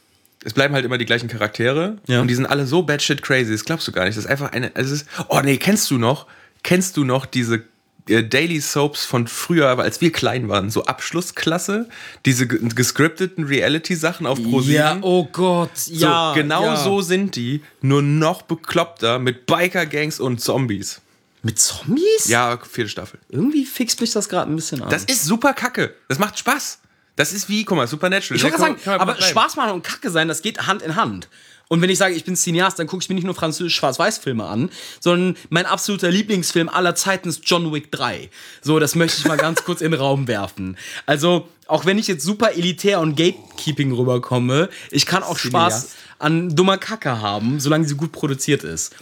[0.44, 2.20] es bleiben halt immer die gleichen Charaktere Ja.
[2.20, 4.16] und die sind alle so batshit crazy, das glaubst du gar nicht.
[4.16, 6.26] Das ist einfach eine, es ist, oh nee, kennst du noch,
[6.62, 7.62] kennst du noch diese
[8.06, 11.88] Daily Soaps von früher, als wir klein waren, so Abschlussklasse,
[12.24, 14.74] diese ge- gescripteten Reality-Sachen auf ProSieben.
[14.74, 16.32] Ja, oh Gott, ja.
[16.32, 16.76] so, genau ja.
[16.76, 21.00] so sind die, nur noch bekloppter mit Biker-Gangs und Zombies.
[21.42, 22.26] Mit Zombies?
[22.26, 23.18] Ja, vierte Staffel.
[23.28, 24.88] Irgendwie fixt mich das gerade ein bisschen an.
[24.90, 25.94] Das ist super kacke.
[26.08, 26.78] Das macht Spaß.
[27.16, 28.36] Das ist wie, guck mal, Supernatural.
[28.36, 29.22] ich wollte sagen, aber bleiben.
[29.22, 31.28] Spaß machen und Kacke sein, das geht Hand in Hand.
[31.68, 34.44] Und wenn ich sage, ich bin Cineast, dann gucke ich mir nicht nur französisch Schwarz-Weiß-Filme
[34.44, 38.30] an, sondern mein absoluter Lieblingsfilm aller Zeiten ist John Wick 3.
[38.62, 40.76] So, das möchte ich mal ganz kurz in den Raum werfen.
[41.06, 45.96] Also, auch wenn ich jetzt super elitär und Gatekeeping rüberkomme, ich kann auch Spaß Cineast.
[46.20, 48.94] an dummer Kacke haben, solange sie gut produziert ist.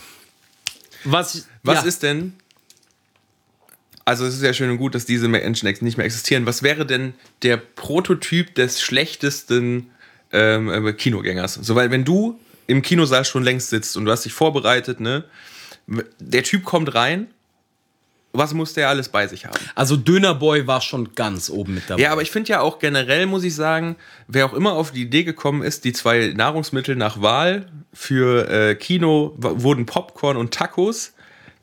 [1.05, 1.89] Was, ich- Was ja.
[1.89, 2.33] ist denn?
[4.07, 6.47] Also es ist ja schön und gut, dass diese Menschen nicht mehr existieren.
[6.47, 9.91] Was wäre denn der Prototyp des schlechtesten
[10.33, 11.55] ähm, äh, Kinogängers?
[11.55, 15.25] So, weil wenn du im Kinosaal schon längst sitzt und du hast dich vorbereitet, ne?
[16.19, 17.29] Der Typ kommt rein.
[18.37, 19.57] Was muss der alles bei sich haben?
[19.77, 22.03] Also Dönerboy war schon ganz oben mit dabei.
[22.03, 23.95] Ja, aber ich finde ja auch generell, muss ich sagen,
[24.27, 28.75] wer auch immer auf die Idee gekommen ist, die zwei Nahrungsmittel nach Wahl für äh,
[28.75, 31.13] Kino wurden Popcorn und Tacos.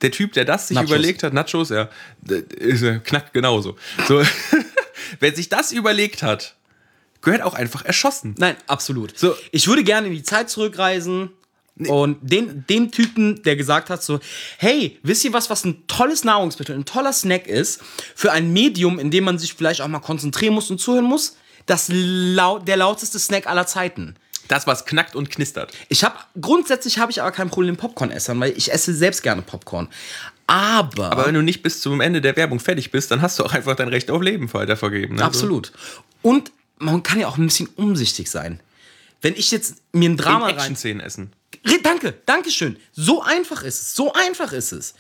[0.02, 0.92] Der Typ, der das sich Nachos.
[0.92, 1.90] überlegt hat, Nachos, ja,
[2.58, 3.76] ist, äh, knackt genauso.
[4.08, 4.24] So,
[5.20, 6.56] wer sich das überlegt hat,
[7.22, 8.36] gehört auch einfach erschossen.
[8.38, 9.18] Nein, absolut.
[9.18, 9.36] So.
[9.52, 11.32] Ich würde gerne in die Zeit zurückreisen
[11.88, 14.20] und den, dem Typen, der gesagt hat so,
[14.58, 17.82] hey, wisst ihr was, was ein tolles Nahrungsmittel, ein toller Snack ist,
[18.16, 21.38] für ein Medium, in dem man sich vielleicht auch mal konzentrieren muss und zuhören muss?
[21.66, 24.16] Das lau der lauteste Snack aller Zeiten.
[24.48, 25.72] Das, was knackt und knistert.
[25.88, 29.42] Ich habe grundsätzlich habe ich aber kein Problem mit Popcorn-Essern, weil ich esse selbst gerne
[29.42, 29.88] Popcorn.
[30.46, 33.46] Aber, Aber wenn du nicht bis zum Ende der Werbung fertig bist, dann hast du
[33.46, 35.16] auch einfach dein Recht auf Leben weitervergeben.
[35.16, 35.24] Ne?
[35.24, 35.72] absolut.
[36.22, 38.60] Und man kann ja auch ein bisschen umsichtig sein.
[39.22, 41.34] Wenn ich jetzt mir ein Drama in rein Action-Szenen essen.
[41.84, 42.78] Danke, danke schön.
[42.92, 43.96] So einfach ist es.
[43.96, 44.96] So einfach ist es.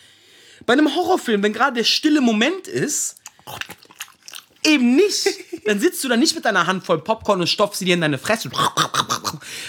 [0.65, 3.15] Bei einem Horrorfilm, wenn gerade der stille Moment ist,
[4.65, 5.27] eben nicht.
[5.65, 8.01] Dann sitzt du da nicht mit deiner Hand voll Popcorn und stopfst sie dir in
[8.01, 8.49] deine Fresse,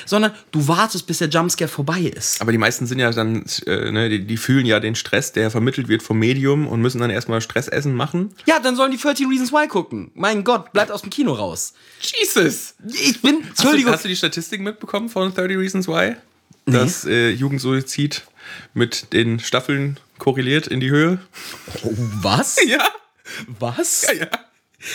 [0.07, 2.41] sondern du wartest, bis der Jumpscare vorbei ist.
[2.41, 5.51] Aber die meisten sind ja dann, äh, ne, die, die fühlen ja den Stress, der
[5.51, 8.35] vermittelt wird vom Medium und müssen dann erstmal Stressessen machen.
[8.47, 10.11] Ja, dann sollen die 13 Reasons Why gucken.
[10.15, 11.75] Mein Gott, bleibt aus dem Kino raus.
[12.01, 12.75] Jesus!
[12.87, 16.17] Ich bin, Hast du, Entschuldigung, hast du die Statistiken mitbekommen von 30 Reasons Why?
[16.67, 18.23] Dass äh, Jugendsuizid
[18.73, 21.19] mit den Staffeln korreliert in die Höhe?
[21.85, 22.57] oh, was?
[22.67, 22.89] Ja,
[23.59, 24.07] Was?
[24.19, 24.27] ja.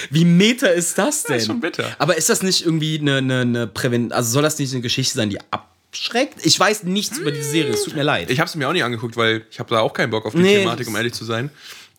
[0.09, 1.37] Wie meta ist das denn?
[1.37, 1.85] ist schon bitter.
[1.99, 4.13] Aber ist das nicht irgendwie eine, eine, eine Prävent...
[4.13, 6.45] Also soll das nicht eine Geschichte sein, die abschreckt?
[6.45, 8.29] Ich weiß nichts über diese Serie, es tut mir leid.
[8.29, 10.33] Ich habe es mir auch nicht angeguckt, weil ich habe da auch keinen Bock auf
[10.33, 11.49] die Nee, Thematik, das- um ehrlich zu sein.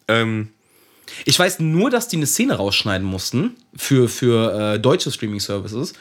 [0.09, 0.49] Ähm,
[1.25, 5.95] Ich weiß nur, dass die eine Szene rausschneiden mussten für, für äh, deutsche Streaming-Services,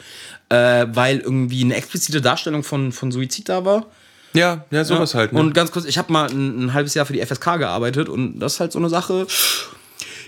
[0.50, 3.86] äh, weil irgendwie eine explizite Darstellung von, von Suizid da war.
[4.34, 5.32] ja, ja, sowas halt.
[5.32, 5.40] Ne?
[5.40, 8.40] Und ganz kurz, ich habe mal ein, ein halbes Jahr für die FSK gearbeitet und
[8.40, 9.28] das ist halt so eine Sache,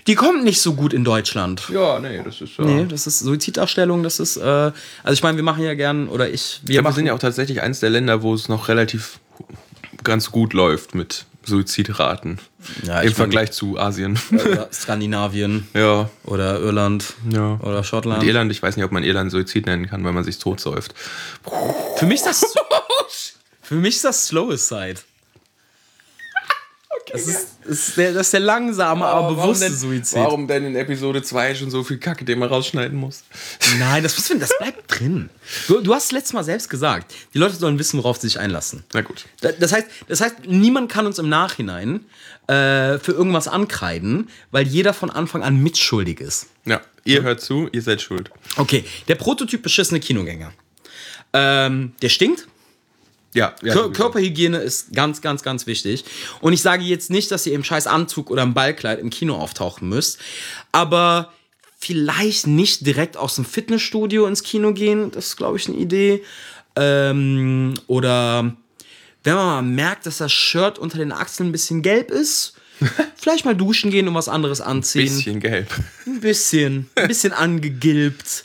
[0.06, 1.62] die kommt nicht so gut in Deutschland.
[1.72, 2.64] ja, nee, das ist ja.
[2.64, 4.72] Nee, das ist Suiziddarstellung, das ist, äh, also
[5.12, 7.62] ich meine, wir machen ja gern, oder ich, wir Ja, wir sind ja auch tatsächlich
[7.62, 9.18] eines der Länder, wo es noch relativ
[10.04, 12.38] ganz gut läuft mit Suizidraten.
[12.82, 14.18] Ja, Im ich Vergleich zu Asien.
[14.32, 16.10] oder Skandinavien ja.
[16.24, 17.58] oder Irland Ja.
[17.62, 18.22] oder Schottland.
[18.22, 20.94] Und Irland, ich weiß nicht, ob man Irland Suizid nennen kann, weil man sich totsäuft.
[21.96, 22.54] Für mich ist das,
[23.62, 25.00] für mich ist das Slowicide.
[27.12, 30.18] Das ist, das, ist der, das ist der langsame, aber bewusste denn, Suizid.
[30.18, 33.22] Warum denn in Episode 2 schon so viel Kacke, den man rausschneiden muss?
[33.78, 35.28] Nein, das, wir- das bleibt drin.
[35.68, 37.14] Du, du hast es letztes Mal selbst gesagt.
[37.34, 38.84] Die Leute sollen wissen, worauf sie sich einlassen.
[38.92, 39.24] Na gut.
[39.40, 42.00] Da- Das heißt, das heißt, niemand kann uns im Nachhinein
[42.48, 46.46] äh, für irgendwas ankreiden, weil jeder von Anfang an mitschuldig ist.
[46.64, 48.30] Ja, ihr hört zu, ihr seid schuld.
[48.56, 50.52] Okay, der Prototyp beschissene Kinogänger.
[51.32, 52.46] Ähm, der stinkt.
[53.32, 53.92] Ja, ja Kör.
[53.92, 56.04] Körperhygiene ist ganz, ganz, ganz wichtig.
[56.40, 59.36] Und ich sage jetzt nicht, dass ihr im scheiß Anzug oder im Ballkleid im Kino
[59.36, 60.18] auftauchen müsst,
[60.72, 61.32] aber
[61.78, 66.22] vielleicht nicht direkt aus dem Fitnessstudio ins Kino gehen, das ist, glaube ich, eine Idee.
[66.76, 68.56] Ähm, oder
[69.24, 72.54] wenn man mal merkt, dass das Shirt unter den Achseln ein bisschen gelb ist,
[73.16, 75.16] vielleicht mal duschen gehen und was anderes anziehen.
[75.16, 75.68] Bisschen gelb.
[76.06, 78.44] Ein bisschen, ein bisschen angegilbt.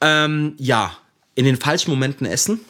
[0.00, 0.96] Ähm, ja,
[1.34, 2.60] in den falschen Momenten essen.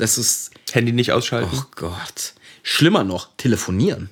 [0.00, 1.50] Das ist, Handy nicht ausschalten.
[1.54, 2.34] oh Gott.
[2.62, 4.10] Schlimmer noch, telefonieren.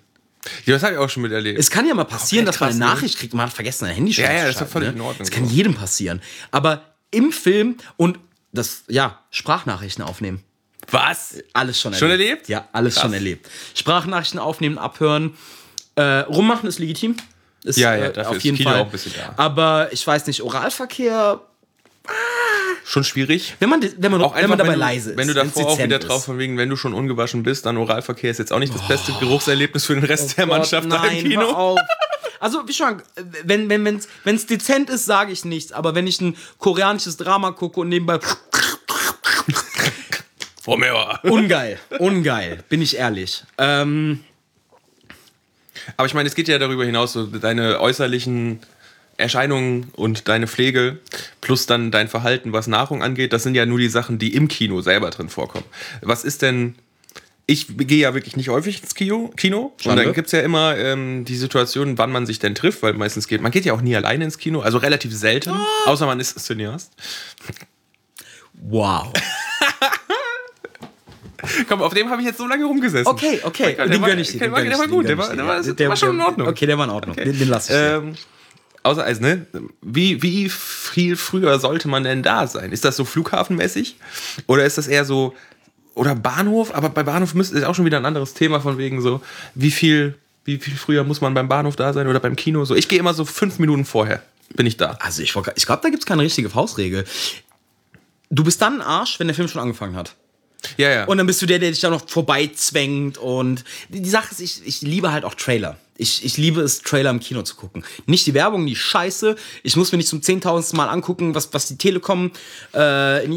[0.65, 1.59] Ja, das habe ich auch schon miterlebt.
[1.59, 2.85] Es kann ja mal passieren, dass man eine ne?
[2.87, 4.95] Nachricht kriegt man hat vergessen, sein Handy schon Ja, ja, das ist völlig ne?
[4.95, 5.55] in Ordnung Das kann so.
[5.55, 6.23] jedem passieren.
[6.51, 8.19] Aber im Film und
[8.53, 10.43] das, ja, Sprachnachrichten aufnehmen.
[10.91, 11.37] Was?
[11.53, 12.01] Alles schon erlebt.
[12.01, 12.49] Schon erlebt?
[12.49, 13.03] Ja, alles Krass.
[13.03, 13.49] schon erlebt.
[13.75, 15.37] Sprachnachrichten aufnehmen, abhören.
[15.97, 17.17] Äh, rummachen ist legitim.
[17.65, 18.81] Ist, Ja, ja, äh, dafür auf ist jeden Kino Fall.
[18.81, 19.35] auch ein bisschen da.
[19.37, 21.41] Aber ich weiß nicht, Oralverkehr,
[22.89, 23.55] Schon schwierig.
[23.61, 25.19] wenn man, wenn man, Auch wenn man dabei wenn du, leise ist.
[25.19, 26.25] Wenn du davor auch wieder drauf ist.
[26.25, 29.13] von wegen, wenn du schon ungewaschen bist, dann Oralverkehr ist jetzt auch nicht das beste
[29.21, 31.79] Geruchserlebnis für den Rest der Oh Gott, Mannschaft da im nein, Kino.
[32.41, 33.03] Also, wie schon,
[33.45, 35.73] wenn wenn wenn's, wenn's dezent ist, sage ich nichts.
[35.73, 38.21] Aber wenn ich ein koreanisches Drama gucke und nebenbei
[41.23, 43.45] ungeil, ungeil, bin ich ehrlich.
[43.59, 44.25] Ähm,
[45.97, 48.61] Aber ich meine, es geht ja darüber hinaus, so deine äußerlichen
[49.19, 50.99] Erscheinungen und deine Pflege
[51.41, 54.49] plus dann dein Verhalten, was Nahrung angeht, das sind ja nur die Sachen, die im
[54.49, 55.65] Kino selber drin vorkommen.
[56.01, 56.77] Was ist denn.
[57.51, 59.33] Ich gehe ja wirklich nicht häufig ins Kino.
[59.39, 62.83] Kino und dann gibt es ja immer ähm, die Situation, wann man sich denn trifft,
[62.83, 63.41] weil meistens geht.
[63.41, 65.67] Man geht ja auch nie alleine ins Kino, also relativ selten, Ah.
[65.87, 66.93] außer man ist Cineast.
[68.53, 69.11] wow.
[71.69, 73.07] Komm, auf dem habe ich jetzt so lange rumgesessen.
[73.07, 74.39] Okay, okay, den war- gönn ich dir.
[74.41, 75.17] der war- gut, der
[75.89, 76.49] war- schon in Ordnung.
[76.49, 77.17] Okay, der war in Ordnung.
[77.17, 77.77] Den, den lass ich.
[77.77, 78.15] Ähm,
[78.89, 79.47] außer, also, ne,
[79.83, 82.73] wie, wie viel früher sollte man denn da sein?
[82.73, 83.97] Ist das so flughafenmäßig?
[84.47, 85.35] Oder ist das eher so,
[85.95, 86.75] oder Bahnhof?
[86.75, 89.21] Aber bei Bahnhof müsste ist auch schon wieder ein anderes Thema von wegen so,
[89.55, 92.65] wie viel, wie viel früher muss man beim Bahnhof da sein oder beim Kino?
[92.65, 94.23] So, ich gehe immer so fünf Minuten vorher,
[94.55, 94.99] bin ich da.
[95.01, 97.05] Also, ich, ich glaube, da gibt es keine richtige Faustregel.
[98.31, 100.15] Du bist dann ein Arsch, wenn der Film schon angefangen hat.
[100.77, 101.05] Ja, ja.
[101.05, 103.19] Und dann bist du der, der dich da noch vorbeizwängt.
[103.19, 105.79] Und die, die Sache ist, ich, ich liebe halt auch Trailer.
[105.99, 107.85] Ich, ich liebe es, Trailer im Kino zu gucken.
[108.07, 109.37] Nicht die Werbung, die Scheiße.
[109.65, 112.31] Ich muss mir nicht zum zehntausendsten Mal angucken, was, was die Telekom
[112.73, 113.33] äh, in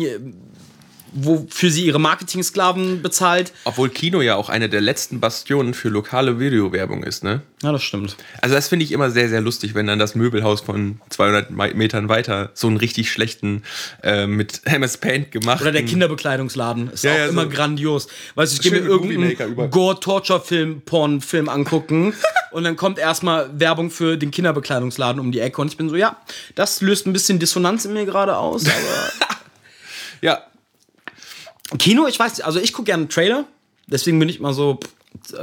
[1.12, 3.52] wofür sie ihre Marketing-Sklaven bezahlt.
[3.66, 7.42] Obwohl Kino ja auch eine der letzten Bastionen für lokale Videowerbung ist, ne?
[7.64, 8.16] Ja, das stimmt.
[8.42, 11.74] Also das finde ich immer sehr, sehr lustig, wenn dann das Möbelhaus von 200 Me-
[11.76, 13.64] Metern weiter so einen richtig schlechten,
[14.04, 15.62] äh, mit MS Paint gemacht.
[15.62, 16.92] Oder der Kinderbekleidungsladen.
[16.92, 17.50] Ist Ja, auch ja, immer so.
[17.50, 18.08] grandios.
[18.36, 22.14] Weißt du, ich gehe mir irgendeinen Gore-Torture-Film, Porn-Film angucken
[22.52, 25.96] und dann kommt erstmal Werbung für den Kinderbekleidungsladen um die Ecke und ich bin so,
[25.96, 26.18] ja,
[26.56, 29.28] das löst ein bisschen Dissonanz in mir gerade aus, aber
[30.22, 30.44] Ja,
[31.78, 33.46] Kino, ich weiß nicht, also ich gucke gerne Trailer,
[33.88, 34.80] deswegen bin ich mal so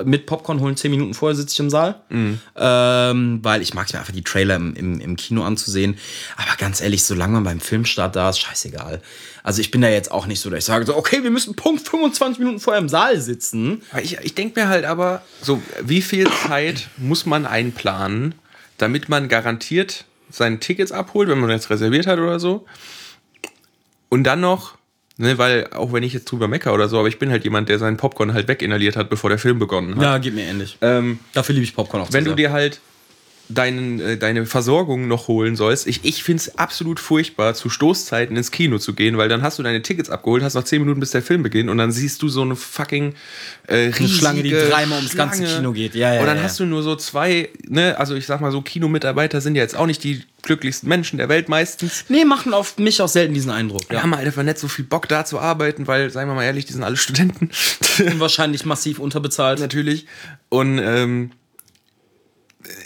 [0.05, 2.01] mit Popcorn holen, 10 Minuten vorher sitze ich im Saal.
[2.57, 5.99] Ähm, weil ich mag es mir einfach die Trailer im, im, im Kino anzusehen.
[6.37, 9.03] Aber ganz ehrlich, solange man beim Filmstart da ist, scheißegal.
[9.43, 11.55] Also ich bin da jetzt auch nicht so, dass ich sage so, okay, wir müssen
[11.55, 13.83] Punkt 25 Minuten vorher im Saal sitzen.
[13.91, 18.35] Aber Ich, ich denke mir halt aber, so, wie viel Zeit muss man einplanen,
[18.79, 22.65] damit man garantiert seine Tickets abholt, wenn man jetzt reserviert hat oder so.
[24.09, 24.78] Und dann noch,
[25.19, 27.69] ne, weil, auch wenn ich jetzt drüber mecker oder so, aber ich bin halt jemand,
[27.69, 30.03] der seinen Popcorn halt weginhaliert hat, bevor der Film begonnen hat.
[30.03, 30.79] Ja, geht mir ähnlich.
[30.81, 32.81] Ähm, Dafür liebe ich Popcorn auch wenn du dir halt
[33.49, 38.37] deinen, äh, deine Versorgung noch holen sollst, ich, ich finde es absolut furchtbar, zu Stoßzeiten
[38.37, 41.01] ins Kino zu gehen, weil dann hast du deine Tickets abgeholt, hast noch 10 Minuten
[41.01, 43.15] bis der Film beginnt und dann siehst du so eine fucking
[43.67, 45.45] äh, riesige Schlange, die dreimal ums ganze.
[45.45, 45.95] Kino geht.
[45.95, 46.43] Ja, ja, Und dann ja.
[46.43, 49.77] hast du nur so zwei, ne, also ich sag mal so, Kinomitarbeiter sind ja jetzt
[49.77, 52.05] auch nicht die glücklichsten Menschen der Welt meistens.
[52.09, 53.89] Nee, machen auf mich auch selten diesen Eindruck.
[53.89, 54.03] Wir Ja.
[54.03, 56.65] haben halt einfach nicht so viel Bock da zu arbeiten, weil, seien wir mal ehrlich,
[56.65, 57.51] die sind alle Studenten.
[57.99, 59.59] Und wahrscheinlich massiv unterbezahlt.
[59.61, 60.07] natürlich.
[60.49, 61.33] Und ähm,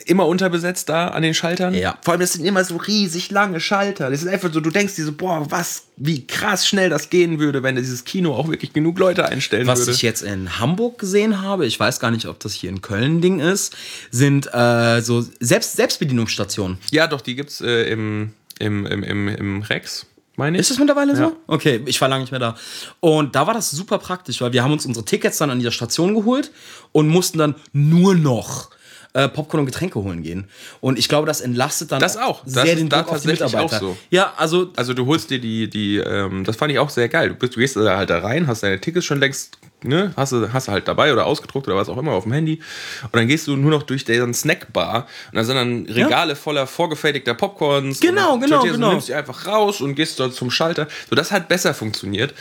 [0.08, 1.74] immer unterbesetzt da an den Schaltern.
[1.74, 1.98] Ja.
[2.02, 4.10] Vor allem, das sind immer so riesig lange Schalter.
[4.10, 7.38] Das ist einfach so, du denkst dir so, boah, was, wie krass schnell das gehen
[7.38, 9.92] würde, wenn dieses Kino auch wirklich genug Leute einstellen Was würde.
[9.92, 13.18] ich jetzt in Hamburg gesehen habe, ich weiß gar nicht, ob das hier in Köln
[13.18, 13.74] ein Ding ist,
[14.10, 16.78] sind äh, so Selbst Selbstbedienungsstationen.
[16.90, 20.60] ja, doch, die gibt's äh, im, im, im, im, im Rex, meine ich.
[20.62, 21.18] Ist das mittlerweile Ja.
[21.18, 21.36] so?
[21.46, 22.56] Okay, ich war lange nicht mehr da.
[23.00, 25.70] Und da war das super praktisch, weil wir haben uns unsere Tickets dann an dieser
[25.72, 26.50] Station geholt
[26.92, 28.70] und mussten dann nur noch
[29.14, 30.44] äh, Popcorn und Getränke holen gehen.
[30.81, 32.42] Und ich glaube, das entlastet dann Das auch.
[32.44, 33.81] Das sehr ist den da Druck auf die tatsächlich auch Mitarbeiter.
[33.81, 33.96] so.
[34.11, 37.29] Ja, also Also du holst dir die, die, ähm, das fand ich auch sehr geil.
[37.31, 40.33] Du, bist, du gehst da halt da rein, hast deine Tickets schon längst, ne, hast
[40.33, 42.61] du, hast du halt dabei oder ausgedruckt oder was auch immer auf dem Handy.
[43.03, 46.66] Und dann gehst du nur noch durch deren Snackbar und da sind dann Regale voller
[46.66, 48.01] vorgefertigter Popcorns.
[48.01, 48.87] Genau, und genau, Tortillas und genau.
[48.88, 50.88] Du nimmst die einfach raus und gehst dort zum Schalter.
[51.11, 52.33] So, das hat besser funktioniert.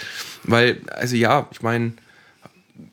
[0.44, 1.94] Weil, also ja, ich meine,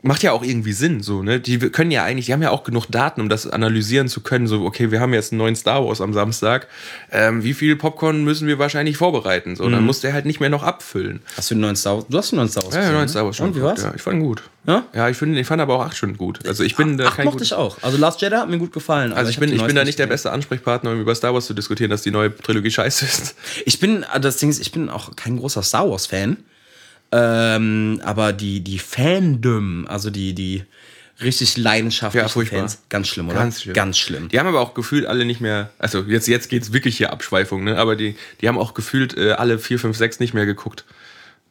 [0.02, 1.40] macht ja auch irgendwie Sinn, so, ne?
[1.40, 4.46] Die können ja eigentlich, die haben ja auch genug Daten, um das analysieren zu können.
[4.46, 6.68] So, okay, wir haben jetzt einen neuen Star Wars am Samstag.
[7.10, 9.56] Ähm, wie viel Popcorn müssen wir wahrscheinlich vorbereiten?
[9.56, 9.72] So, Mhm.
[9.72, 11.20] dann muss der halt nicht mehr noch abfüllen.
[11.36, 12.06] hast du einen neuen Star Wars?
[12.08, 12.74] Du hast einen neuen Star Wars.
[12.74, 13.08] Ja, gesehen, neuen ne?
[13.08, 13.46] Star Wars schon.
[13.48, 13.82] Und wie war's?
[13.82, 14.42] Ja, ich fand ihn gut.
[14.66, 14.84] Ja?
[14.94, 16.46] Ja, ich, finde, ich fand aber auch acht schon gut.
[16.46, 17.78] Also ich bin da Ach, kein mochte ich auch.
[17.82, 19.12] Also Last Jedi hat mir gut gefallen.
[19.12, 21.54] also ich, bin, ich bin da nicht der beste Ansprechpartner, um über Star Wars zu
[21.54, 23.34] diskutieren, dass die neue Trilogie scheiße ist.
[23.64, 26.36] Ich bin, äh, das Ding ist, ich bin auch kein großer Star Wars-Fan.
[27.10, 30.64] Ähm, aber die, die Fandom, also die, die
[31.22, 32.60] richtig leidenschaftlichen Ja, furchtbar.
[32.60, 33.38] Fans, ganz schlimm, oder?
[33.38, 33.74] Ganz schlimm.
[33.74, 34.28] Ganz schlimm.
[34.28, 37.64] Die haben aber auch gefühlt alle nicht mehr, also jetzt, jetzt geht's wirklich hier Abschweifung,
[37.64, 37.78] ne?
[37.78, 40.84] Aber die, die haben auch gefühlt äh, alle 4, 5, 6 nicht mehr geguckt.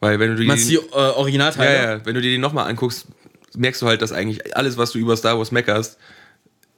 [0.00, 0.46] Weil wenn du die.
[0.46, 1.82] Meinst die äh, ja, Originalteile?
[1.98, 3.06] ja, wenn du dir die nochmal anguckst,
[3.56, 5.98] merkst du halt, dass eigentlich alles, was du über Star Wars meckerst,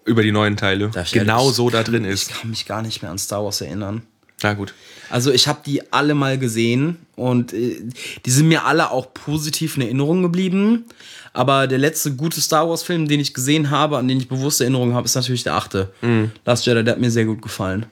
[0.07, 2.31] über die neuen Teile, ich genau so da drin Ich ist.
[2.40, 4.03] kann mich gar nicht mehr an Star Wars erinnern.
[4.43, 4.73] Na gut.
[5.11, 7.83] Also ich habe die alle mal gesehen und äh,
[8.25, 10.87] die sind mir alle auch positiv in Erinnerung geblieben.
[11.33, 14.94] Aber der letzte gute Star Wars-Film, den ich gesehen habe, an den ich bewusste Erinnerungen
[14.94, 15.92] habe, ist natürlich der achte.
[16.01, 16.33] Mhm.
[16.44, 17.87] Last Jedi, der hat mir sehr gut gefallen.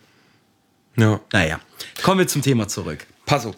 [0.96, 1.20] Ja.
[1.32, 1.60] Naja,
[2.02, 3.06] kommen wir zum Thema zurück.
[3.26, 3.54] Pass auf.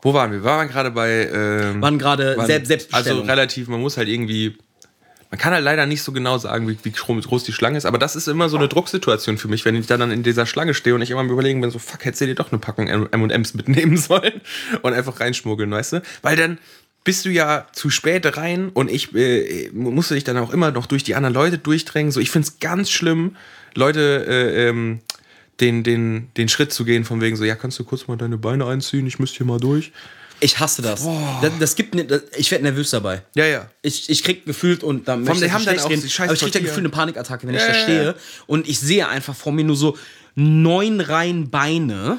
[0.00, 0.38] Wo waren wir?
[0.38, 1.28] Wir waren gerade bei.
[1.32, 3.20] Ähm, Waren gerade Selbst Selbstbestellung.
[3.20, 4.56] Also relativ, man muss halt irgendwie.
[5.36, 7.98] Man kann halt leider nicht so genau sagen, wie, wie groß die Schlange ist, aber
[7.98, 10.94] das ist immer so eine Drucksituation für mich, wenn ich dann in dieser Schlange stehe
[10.94, 13.96] und ich immer überlegen bin, so fuck, hättest du dir doch eine Packung M&M's mitnehmen
[13.98, 14.40] sollen
[14.80, 16.02] und einfach reinschmuggeln, weißt du?
[16.22, 16.56] Weil dann
[17.04, 20.86] bist du ja zu spät rein und ich äh, musste dich dann auch immer noch
[20.86, 22.12] durch die anderen Leute durchdrängen.
[22.12, 23.36] So, ich finde es ganz schlimm,
[23.74, 25.00] Leute äh, ähm,
[25.60, 28.38] den, den, den Schritt zu gehen, von wegen so, ja, kannst du kurz mal deine
[28.38, 29.92] Beine einziehen, ich müsste hier mal durch.
[30.40, 31.06] Ich hasse das.
[31.40, 33.22] Das, das gibt ne, das, ich werde nervös dabei.
[33.34, 33.70] Ja, ja.
[33.82, 36.52] Ich, ich krieg gefühlt und dann möchte ich haben dann auch reden, aber ich krieg
[36.52, 38.14] da gefühlt eine Panikattacke, wenn ich Ja, da ja, stehe ja.
[38.46, 39.96] und ich sehe einfach vor mir nur so
[40.34, 42.18] neun Reihen Beine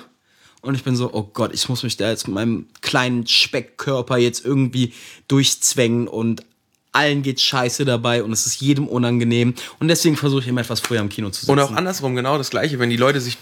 [0.61, 4.17] und ich bin so, oh Gott, ich muss mich da jetzt mit meinem kleinen Speckkörper
[4.17, 4.93] jetzt irgendwie
[5.27, 6.43] durchzwängen und
[6.91, 10.79] allen geht scheiße dabei und es ist jedem unangenehm und deswegen versuche ich immer etwas
[10.79, 11.51] früher im Kino zu sitzen.
[11.51, 13.37] Und auch andersrum genau das gleiche, wenn die Leute sich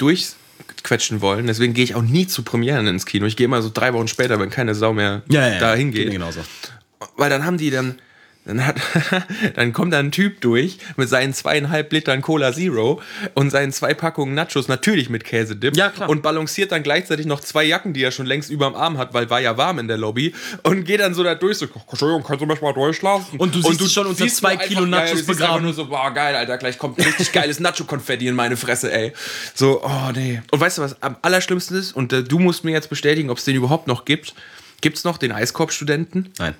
[0.86, 1.48] durchquetschen wollen.
[1.48, 3.26] Deswegen gehe ich auch nie zu Premieren ins Kino.
[3.26, 6.04] Ich gehe immer so drei Wochen später, wenn keine Sau mehr ja, ja, dahin geht
[6.04, 6.08] geht.
[6.08, 6.41] mir genauso.
[7.18, 7.96] Weil dann haben die dann
[8.45, 8.75] Dann, hat,
[9.55, 13.01] dann kommt da ein Typ durch mit seinen zweieinhalb Litern Cola Zero
[13.34, 15.75] und seinen zwei Packungen Nachos, natürlich mit Käsedip.
[15.75, 16.10] Ja, klar.
[16.10, 19.29] Und balanciert dann gleichzeitig noch zwei Jacken, die er schon längst überm Arm hat, weil
[19.29, 20.34] war ja warm in der Lobby.
[20.63, 23.39] Und geht dann so da durch, so, Entschuldigung, kannst du mich mal durchlassen?
[23.39, 25.63] Und du siehst dich schon unter siehst zwei Kilo einfach, Nachos ja, du siehst begraben.
[25.63, 29.13] nur so, boah, geil, Alter, gleich kommt richtig geiles Nacho-Konfetti in meine Fresse, ey.
[29.55, 30.41] So, oh, nee.
[30.51, 31.93] Und weißt du, was am allerschlimmsten ist?
[31.93, 34.36] Und äh, du musst mir jetzt bestätigen, ob es den überhaupt noch gibt.
[34.81, 36.31] Gibt es noch den Eiskorb-Studenten?
[36.38, 36.55] Nein.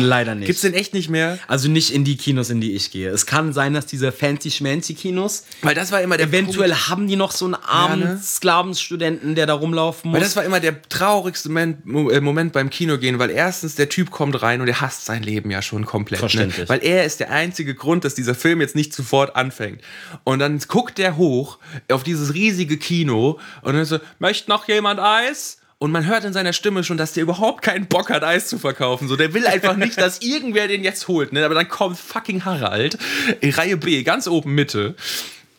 [0.00, 0.46] Leider nicht.
[0.46, 1.38] Gibt es den echt nicht mehr?
[1.46, 3.10] also nicht in die Kinos, in die ich gehe.
[3.10, 7.16] Es kann sein, dass diese fancy-schmancy Kinos, Weil das war immer der eventuell haben die
[7.16, 8.20] noch so einen armen Ja, ne?
[8.22, 10.16] Sklavenstudenten, der da rumlaufen muss.
[10.16, 13.74] Weil das war immer der traurigste Moment, Mo- äh, Moment beim Kino gehen, weil erstens
[13.74, 16.18] der Typ kommt rein und er hasst sein Leben ja schon komplett.
[16.20, 16.28] Ne?
[16.28, 16.68] Verständlich.
[16.68, 19.82] Weil er ist der einzige Grund, dass dieser Film jetzt nicht sofort anfängt.
[20.24, 21.58] Und dann guckt der hoch
[21.90, 25.57] auf dieses riesige Kino und dann so, möchte noch jemand Eis?
[25.80, 28.58] Und man hört in seiner Stimme schon, dass der überhaupt keinen Bock hat, Eis zu
[28.58, 29.06] verkaufen.
[29.06, 31.32] So, der will einfach nicht, dass irgendwer den jetzt holt.
[31.32, 31.44] Ne?
[31.44, 32.98] Aber dann kommt fucking Harald,
[33.40, 34.96] in Reihe B, ganz oben Mitte,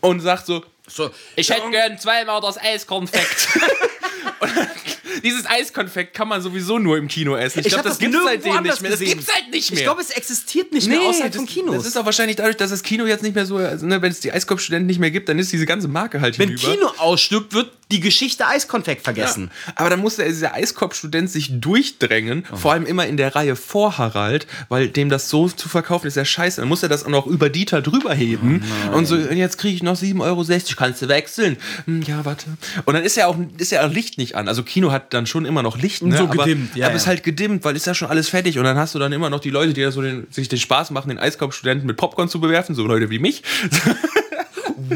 [0.01, 3.47] und sagt so, so, ich hätte gern zweimal das Eiskonfekt.
[4.39, 4.51] Und
[5.23, 7.59] dieses Eiskonfekt kann man sowieso nur im Kino essen.
[7.59, 8.91] Ich, Ich glaube, das das gibt's nirgendwo seitdem nicht mehr.
[8.91, 9.17] Das gesehen.
[9.17, 9.79] gibt's halt nicht mehr.
[9.79, 11.75] Ich glaube, es existiert nicht mehr außerhalb das, von Kinos.
[11.75, 14.11] das ist auch wahrscheinlich dadurch, dass das Kino jetzt nicht mehr so, also, ne, wenn
[14.11, 16.71] es die Eiskopfstudenten nicht mehr gibt, dann ist diese ganze Marke halt Wenn hinüber.
[16.73, 19.49] Kino ausstirbt, wird die Geschichte Eiskonfekt vergessen.
[19.75, 22.55] Aber dann muss der, dieser Eiskopfstudent sich durchdrängen, Oh.
[22.55, 26.15] vor allem immer in der Reihe vor Harald, weil dem das so zu verkaufen ist
[26.15, 26.61] ja scheiße.
[26.61, 29.75] Dann muss er das auch noch über Dieter drüber heben Oh und so, jetzt kriege
[29.75, 30.45] ich noch 7,60 Euro,
[30.77, 31.57] kannst du wechseln?
[31.85, 32.45] Hm, ja, warte.
[32.85, 34.47] Und dann ist ja auch ist ja auch Licht nicht an.
[34.47, 36.17] Also Kino hat dann schon immer noch Licht, ne?
[36.17, 37.09] So aber, gedimmt, ja, Aber ist ja.
[37.09, 39.39] halt gedimmt, weil ist ja schon alles fertig und dann hast du dann immer noch
[39.39, 42.39] die Leute, die da so den, sich den Spaß machen, den Eiskopfstudenten mit Popcorn zu
[42.39, 43.43] bewerfen, so Leute wie mich.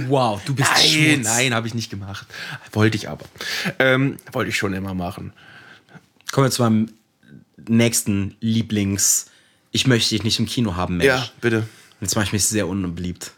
[0.07, 1.27] Wow, du bist Nein, Schmutz.
[1.27, 2.25] nein, habe ich nicht gemacht.
[2.71, 3.25] Wollte ich aber.
[3.79, 5.33] Ähm, wollte ich schon immer machen.
[6.31, 6.89] Kommen wir zu meinem
[7.67, 9.25] nächsten Lieblings-
[9.71, 11.07] Ich möchte dich nicht im Kino haben, Mensch.
[11.07, 11.67] Ja, bitte.
[12.01, 13.31] Jetzt mache ich mich sehr unbeliebt.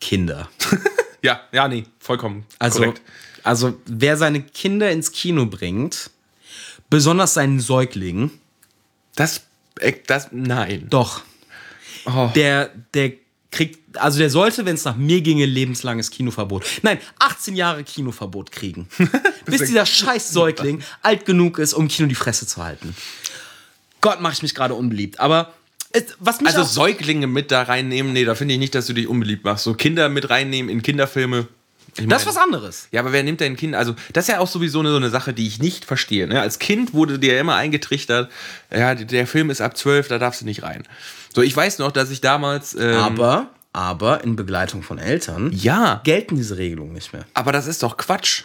[0.00, 0.48] Kinder.
[1.24, 3.00] Ja, ja, nee, vollkommen Also, korrekt.
[3.42, 6.10] Also wer seine Kinder ins Kino bringt,
[6.90, 8.30] besonders seinen Säugling,
[9.16, 9.42] Das,
[9.80, 10.86] äh, das, nein.
[10.90, 11.22] doch,
[12.04, 12.30] Oh.
[12.34, 13.12] der, der
[13.52, 16.64] kriegt, also der sollte, wenn es nach mir ginge, lebenslanges Kinoverbot.
[16.82, 18.88] Nein, 18 Jahre Kinoverbot kriegen.
[19.44, 22.96] bis dieser scheiß Säugling alt genug ist, um Kino die Fresse zu halten.
[24.00, 25.20] Gott, mache ich mich gerade unbeliebt.
[25.20, 25.52] Aber
[25.90, 28.94] es, was mich Also Säuglinge mit da reinnehmen, nee, da finde ich nicht, dass du
[28.94, 29.62] dich unbeliebt machst.
[29.64, 31.46] So Kinder mit reinnehmen in Kinderfilme.
[31.98, 32.88] Ich das ist was anderes.
[32.90, 33.78] Ja, aber wer nimmt denn Kinder?
[33.78, 36.26] Also, das ist ja auch sowieso eine, so eine Sache, die ich nicht verstehe.
[36.26, 36.40] Ne?
[36.40, 38.30] Als Kind wurde dir immer eingetrichtert,
[38.74, 40.84] ja, der Film ist ab 12, da darfst du nicht rein.
[41.34, 42.74] So, ich weiß noch, dass ich damals.
[42.74, 47.24] Ähm, Aber, aber in Begleitung von Eltern ja, gelten diese Regelungen nicht mehr.
[47.34, 48.44] aber das ist doch Quatsch.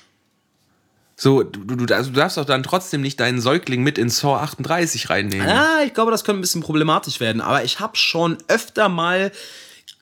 [1.19, 4.35] So, du, du, also du darfst doch dann trotzdem nicht deinen Säugling mit in Saw
[4.35, 5.47] 38 reinnehmen.
[5.47, 7.41] Ja, ich glaube, das könnte ein bisschen problematisch werden.
[7.41, 9.31] Aber ich habe schon öfter mal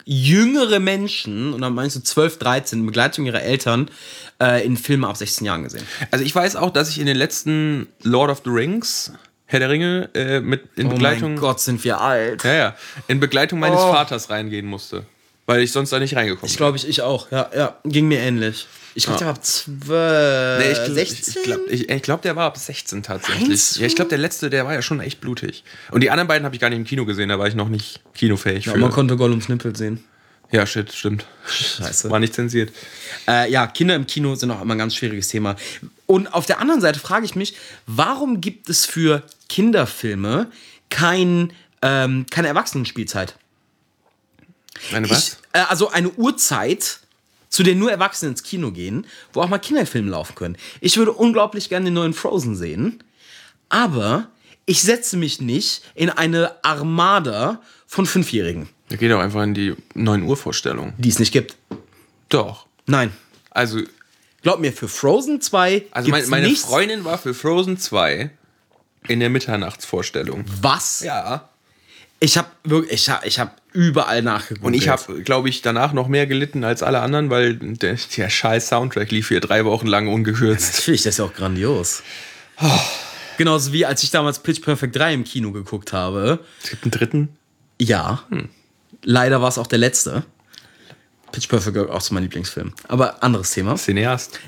[0.05, 3.89] jüngere Menschen, und dann meinst du 12, 13, in Begleitung ihrer Eltern,
[4.41, 5.85] äh, in Filmen ab 16 Jahren gesehen.
[6.11, 9.11] Also ich weiß auch, dass ich in den letzten Lord of the Rings,
[9.47, 12.43] Herr der Ringe, äh, mit in Oh mein Begleitung, Gott, sind wir alt.
[12.43, 12.75] ja, ja,
[13.07, 13.91] in Begleitung meines Oh.
[13.91, 15.05] Vaters reingehen musste,
[15.47, 17.31] weil ich sonst da nicht reingekommen Ich glaube, ich, ich auch.
[17.31, 18.67] Ja, ja, ging mir ähnlich.
[18.97, 21.19] Ich glaube, der war ab 12, Nee, ich gl- 16?
[21.19, 23.75] Ich, ich glaube, ich, ich glaub, der war ab 16 tatsächlich.
[23.77, 25.63] Ja, ich glaube, der letzte, der war ja schon echt blutig.
[25.91, 27.67] Und die anderen beiden habe ich gar nicht im Kino gesehen, da war ich noch
[27.67, 28.79] nicht kinofähig Ja, für.
[28.79, 30.03] man konnte Gollums Nippel sehen.
[30.51, 31.25] ja, shit, stimmt.
[31.45, 32.09] Scheiße.
[32.09, 32.71] War nicht zensiert.
[33.27, 35.57] Äh, ja, Kinder im Kino sind auch immer ein ganz schwieriges Thema.
[36.05, 37.55] Und auf der anderen Seite frage ich mich,
[37.87, 40.49] warum gibt es für Kinderfilme
[40.89, 43.35] kein, ähm, keine Erwachsenenspielzeit?
[44.91, 45.27] Meine was?
[45.27, 46.99] Ich, äh, also eine Uhrzeit,
[47.55, 50.57] zu der nur Erwachsene ins Kino gehen, wo auch mal Kinderfilme laufen können.
[50.81, 53.01] Ich würde unglaublich gerne den neuen Frozen sehen,
[53.69, 54.27] aber
[54.65, 59.73] ich setze mich nicht in eine Armada von Fünfjährigen, Da geht auch einfach in die
[59.93, 60.93] 9 Uhr Vorstellung.
[60.97, 61.55] die es nicht gibt.
[62.27, 62.65] Doch.
[62.87, 63.11] Nein.
[63.51, 63.79] Also,
[64.41, 66.65] Glaub mir, für Frozen 2 also mein, meine nichts.
[66.65, 68.29] Freundin war für Frozen 2
[69.07, 70.43] in der Mitternachtsvorstellung.
[70.61, 70.99] Was?
[70.99, 71.49] Ja.
[72.25, 74.65] Ich habe wirklich, ich habe ich hab überall nachgeguckt.
[74.65, 78.29] Und ich habe, glaube ich, danach noch mehr gelitten als alle anderen, weil der, der
[78.31, 80.73] scheiß Soundtrack lief hier drei Wochen lang ungekürzt.
[80.73, 82.01] Natürlich, das ist ja auch grandios.
[83.37, 86.39] Genauso wie als ich damals Pitch Perfect 3 im Kino geguckt habe.
[86.63, 87.29] Es gibt einen dritten.
[87.79, 88.23] Ja.
[89.03, 90.23] Leider war es auch der letzte.
[91.31, 92.73] Pitch Perfect auch so mein Lieblingsfilm.
[92.87, 93.75] Aber anderes Thema.
[93.75, 94.39] Cineast.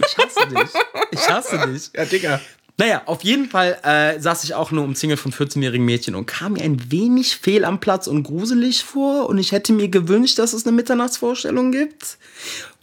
[0.00, 0.70] Ich hasse dich.
[1.12, 1.90] Ich hasse dich.
[1.94, 2.40] Ja, Digga.
[2.78, 6.54] Naja, auf jeden Fall äh, saß ich auch nur umzingelt von 14-jährigen Mädchen und kam
[6.54, 9.28] mir ein wenig fehl am Platz und gruselig vor.
[9.28, 12.18] Und ich hätte mir gewünscht, dass es eine Mitternachtsvorstellung gibt.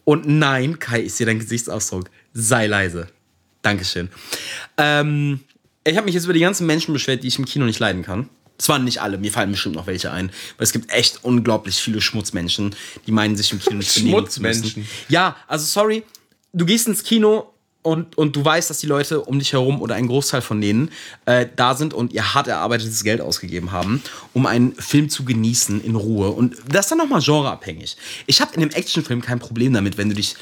[0.06, 2.10] Und nein, Kai, ich sehe deinen Gesichtsausdruck.
[2.34, 3.08] Sei leise.
[3.62, 4.10] Dankeschön.
[4.78, 5.42] Ähm,
[5.84, 8.04] ich habe mich jetzt über die ganzen Menschen beschwert, die ich im Kino nicht leiden
[8.04, 8.30] kann.
[8.58, 10.30] Das waren nicht alle, mir fallen bestimmt noch welche ein.
[10.58, 12.76] Weil es gibt echt unglaublich viele Schmutzmenschen,
[13.08, 14.64] die meinen, sich im Kino nicht benehmen zu müssen.
[14.64, 14.88] Schmutzmenschen.
[15.08, 16.04] Ja, also sorry,
[16.54, 19.96] du gehst ins Kino und, und du weißt, dass die Leute um dich herum oder
[19.96, 20.92] ein Großteil von denen
[21.26, 24.04] äh, da sind und ihr hart erarbeitetes Geld ausgegeben haben,
[24.34, 26.30] um einen Film zu genießen in Ruhe.
[26.30, 27.96] Und das ist dann nochmal genreabhängig.
[28.28, 30.36] Ich habe in einem Actionfilm kein Problem damit, wenn du dich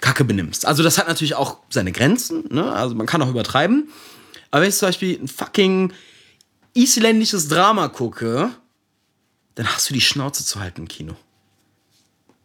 [0.00, 0.66] kacke benimmst.
[0.66, 2.70] Also das hat natürlich auch seine Grenzen, ne?
[2.70, 3.90] also man kann auch übertreiben.
[4.50, 5.92] Aber wenn ich zum Beispiel ein fucking
[6.74, 8.50] isländisches Drama gucke,
[9.54, 11.16] dann hast du die Schnauze zu halten im Kino.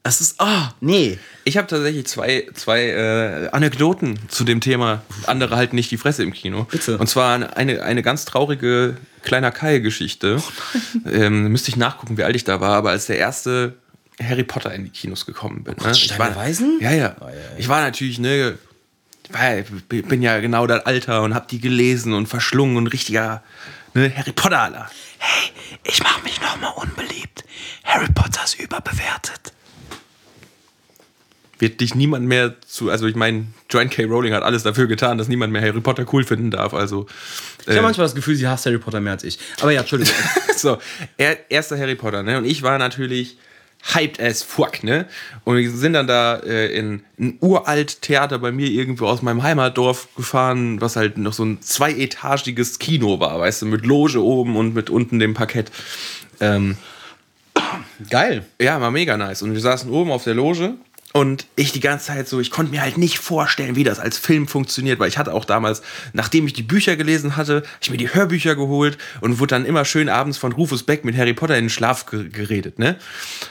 [0.04, 1.20] Das ist, ah, nee.
[1.44, 5.04] Ich habe tatsächlich zwei, zwei äh, Anekdoten zu dem Thema.
[5.28, 6.64] Andere halten nicht die Fresse im Kino.
[6.72, 6.98] Bitte.
[6.98, 10.42] Und zwar eine, eine ganz traurige kleiner Kai-Geschichte.
[11.06, 13.76] ähm, müsste ich nachgucken, wie alt ich da war, aber als der erste
[14.22, 15.76] Harry Potter in die Kinos gekommen bin.
[15.84, 15.94] Ne?
[15.94, 16.80] Stein Ich war- Weisen?
[16.82, 17.16] Ja, ja.
[17.20, 17.40] Oh, ja, ja.
[17.60, 18.58] Ich war natürlich, ne,
[19.30, 23.44] weil ich bin ja genau das Alter und hab die gelesen und verschlungen und richtiger
[23.94, 24.90] ne, Harry Potter aller.
[25.20, 25.52] Hey,
[25.84, 27.44] ich mache mich nochmal unbeliebt.
[27.84, 29.54] Harry Potter ist überbewertet.
[31.62, 34.06] Wird dich niemand mehr zu, also ich meine, Joanne K.
[34.06, 36.74] Rowling hat alles dafür getan, dass niemand mehr Harry Potter cool finden darf.
[36.74, 37.06] Also
[37.62, 39.38] Ich habe manchmal das Gefühl, sie hasst Harry Potter mehr als ich.
[39.62, 40.14] Aber ja, Entschuldigung.
[40.58, 40.80] so,
[41.18, 42.40] er, erster Harry Potter, ne?
[42.40, 43.38] Und ich war natürlich
[43.94, 45.06] hyped as fuck, ne?
[45.44, 49.44] Und wir sind dann da äh, in ein uralt Theater bei mir irgendwo aus meinem
[49.44, 54.56] Heimatdorf gefahren, was halt noch so ein zweietagiges Kino war, weißt du, mit Loge oben
[54.56, 55.72] und mit unten dem Parkett.
[56.40, 56.76] Ähm,
[58.10, 58.46] Geil.
[58.60, 59.44] ja, war mega nice.
[59.44, 60.76] Und wir saßen oben auf der Loge
[61.14, 64.18] und ich die ganze Zeit so, ich konnte mir halt nicht vorstellen, wie das als
[64.18, 65.82] Film funktioniert, weil ich hatte auch damals,
[66.14, 69.84] nachdem ich die Bücher gelesen hatte, ich mir die Hörbücher geholt und wurde dann immer
[69.84, 72.98] schön abends von Rufus Beck mit Harry Potter in den Schlaf ge geredet, ne?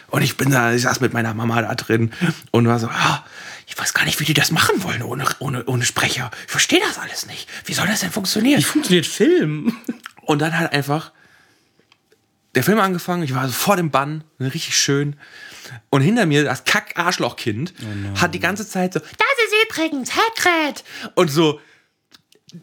[0.08, 2.12] Und ich bin da, ich saß mit meiner Mama da drin
[2.50, 3.24] und war so, ah,
[3.66, 6.30] ich weiß gar nicht, wie die das machen wollen ohne, ohne, ohne Sprecher.
[6.46, 7.48] Ich verstehe das alles nicht.
[7.66, 8.58] Wie soll das denn funktionieren?
[8.58, 9.76] Wie funktioniert Film?
[10.22, 11.12] Und dann halt einfach
[12.54, 15.16] der Film angefangen, ich war so vor dem Bann, richtig schön.
[15.88, 17.74] Und hinter mir das Kack-Arschlochkind
[18.20, 20.84] hat die ganze Zeit so, das ist übrigens Hagrid.
[21.14, 21.60] Und so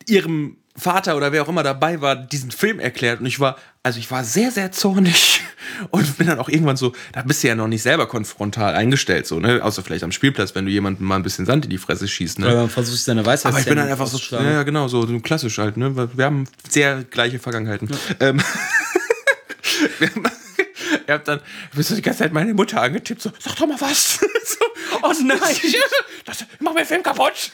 [0.08, 3.20] ihrem Vater oder wer auch immer dabei war, diesen Film erklärt.
[3.20, 5.42] Und ich war, also ich war sehr, sehr zornig.
[5.92, 9.28] Und bin dann auch irgendwann so, da bist du ja noch nicht selber konfrontal eingestellt,
[9.28, 9.64] so, ne?
[9.64, 12.40] Außer vielleicht am Spielplatz, wenn du jemandem mal ein bisschen Sand in die Fresse schießt,
[12.40, 12.48] ne?
[12.48, 15.06] Weil man versucht, seine Weisheit Aber ich bin dann einfach so, ja, ja, genau, so,
[15.06, 16.10] so klassisch halt, ne?
[16.16, 17.90] Wir haben sehr gleiche Vergangenheiten.
[18.20, 18.42] Ähm,
[21.08, 21.42] Ihr habt dann,
[21.74, 24.20] bist du die ganze Zeit meine Mutter angetippt, so, sag doch mal was.
[24.46, 24.66] so,
[25.02, 25.40] oh nein,
[26.26, 27.52] das, mach mir den Film kaputt.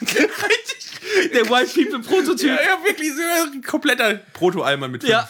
[1.32, 2.48] Der White People Prototyp.
[2.48, 3.22] Ja, ja, wirklich so
[3.52, 5.04] ein kompletter Proto-Alman mit.
[5.04, 5.28] Ja.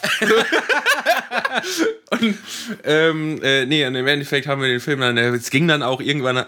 [2.11, 2.39] Und,
[2.85, 6.01] ähm, äh, nee, und im Endeffekt haben wir den Film dann, es ging dann auch
[6.01, 6.47] irgendwann.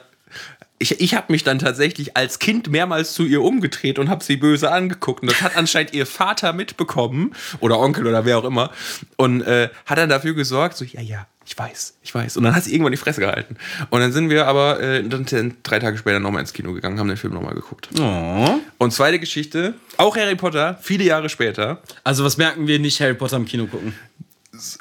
[0.79, 4.37] Ich, ich habe mich dann tatsächlich als Kind mehrmals zu ihr umgedreht und habe sie
[4.37, 5.23] böse angeguckt.
[5.23, 8.71] Und das hat anscheinend ihr Vater mitbekommen oder Onkel oder wer auch immer
[9.17, 12.37] und äh, hat dann dafür gesorgt, so ja, ja, ich weiß, ich weiß.
[12.37, 13.57] Und dann hat sie irgendwann die Fresse gehalten.
[13.91, 17.09] Und dann sind wir aber äh, dann drei Tage später nochmal ins Kino gegangen, haben
[17.09, 17.89] den Film nochmal geguckt.
[17.99, 18.59] Oh.
[18.79, 21.81] Und zweite Geschichte, auch Harry Potter, viele Jahre später.
[22.05, 23.95] Also, was merken wir nicht Harry Potter im Kino gucken?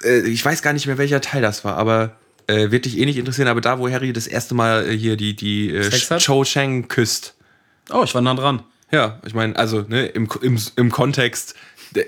[0.03, 2.15] äh, ich weiß gar nicht mehr, welcher Teil das war, aber
[2.47, 5.17] äh, wird dich eh nicht interessieren, aber da, wo Harry das erste Mal äh, hier
[5.17, 6.19] die, die äh?
[6.19, 7.35] Cho Chang küsst.
[7.91, 8.63] Oh, ich war nah dran.
[8.91, 11.55] Ja, ich meine, also ne, im, im, im Kontext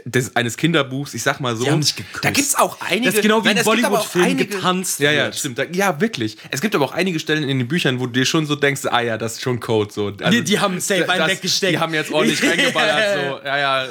[0.05, 1.63] des, eines Kinderbuchs, ich sag mal so.
[1.65, 2.23] Die haben sich geküsst.
[2.25, 3.05] Da gibt's auch einige.
[3.05, 5.31] Das ist genau wie Nein, im es gibt aber auch Bollywood-Film einige- getanzt Ja, ja,
[5.33, 5.57] stimmt.
[5.59, 6.37] Da, ja, wirklich.
[6.51, 8.81] Es gibt aber auch einige Stellen in den Büchern, wo du dir schon so denkst,
[8.85, 9.91] ah ja, das ist schon Code.
[9.93, 10.07] So.
[10.07, 11.73] Also, Die- die haben safe einen weggesteckt.
[11.73, 13.19] Die haben jetzt ordentlich reingeballert.
[13.41, 13.85] So, ja, ja,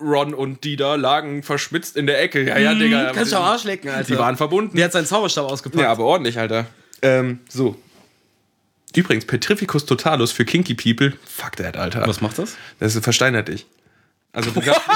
[0.00, 2.44] Ron und Dieter lagen verschmitzt in der Ecke.
[2.46, 3.10] Ja, ja, Digga.
[3.10, 4.12] Mhm, Kannst du am Arsch lecken, Alter.
[4.12, 4.76] Die waren verbunden.
[4.76, 5.82] Der hat seinen Zauberstab ausgepackt.
[5.82, 6.66] Ja, aber ordentlich, Alter.
[7.02, 7.76] Ähm, so.
[8.94, 11.16] Übrigens, Petrificus Totalus für Kinky People.
[11.24, 12.06] Fuck that, Alter.
[12.08, 12.56] Was macht das?
[12.80, 13.66] Das versteinert dich.
[14.32, 14.80] Also du kannst-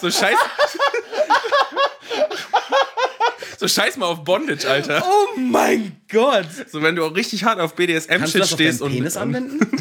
[0.00, 0.36] So scheiß.
[3.58, 5.02] So scheiß mal auf Bondage, Alter.
[5.06, 6.44] Oh mein Gott.
[6.70, 8.92] So wenn du auch richtig hart auf BDSM-Shit auf stehst deinen und.
[8.96, 9.60] Penis anwenden?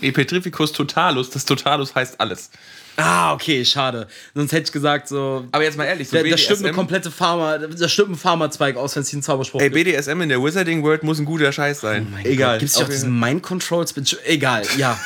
[0.00, 1.30] Nee, Petrificus Totalus.
[1.30, 2.50] Das Totalus heißt alles.
[2.96, 4.08] ah, okay, schade.
[4.34, 5.46] Sonst hätte ich gesagt, so.
[5.52, 8.16] Aber jetzt mal ehrlich, so Da, da stimmt eine BDSM komplette Pharma, da stimmt ein
[8.16, 9.70] Pharmazweig aus, wenn es einen Zauberspruch Ey.
[9.70, 12.12] BDSM in der Wizarding World muss ein guter Scheiß sein.
[12.24, 12.58] Egal.
[12.58, 14.04] Gibt es auch diesen Mind Control Spin?
[14.24, 14.98] Egal, ja.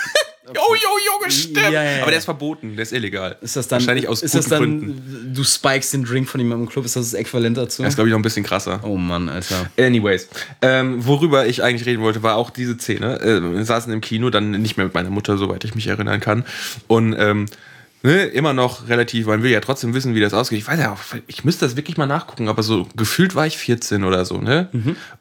[0.57, 1.57] Oh, jo, Junge, stimmt.
[1.57, 2.03] Ja, ja, ja.
[2.03, 3.36] Aber der ist verboten, der ist illegal.
[3.40, 3.80] Ist das dann.
[3.80, 5.32] Wahrscheinlich aus ist guten das dann, Gründen.
[5.34, 7.82] Du spikest den Drink von jemandem im Club, ist das das Äquivalent dazu?
[7.82, 8.80] Das ist, glaube ich, noch ein bisschen krasser.
[8.84, 9.70] oh Mann, Alter.
[9.78, 10.28] Anyways,
[10.62, 13.20] ähm, worüber ich eigentlich reden wollte, war auch diese Szene.
[13.20, 16.20] Äh, wir saßen im Kino, dann nicht mehr mit meiner Mutter, soweit ich mich erinnern
[16.20, 16.44] kann.
[16.86, 17.46] Und ähm,
[18.03, 20.59] ne, immer noch relativ, man will ja trotzdem wissen, wie das ausgeht.
[20.59, 23.59] Ich weiß ja, auch, ich müsste das wirklich mal nachgucken, aber so gefühlt war ich
[23.59, 24.68] 14 oder so, ne?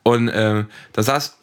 [0.04, 1.38] Und ähm, da saß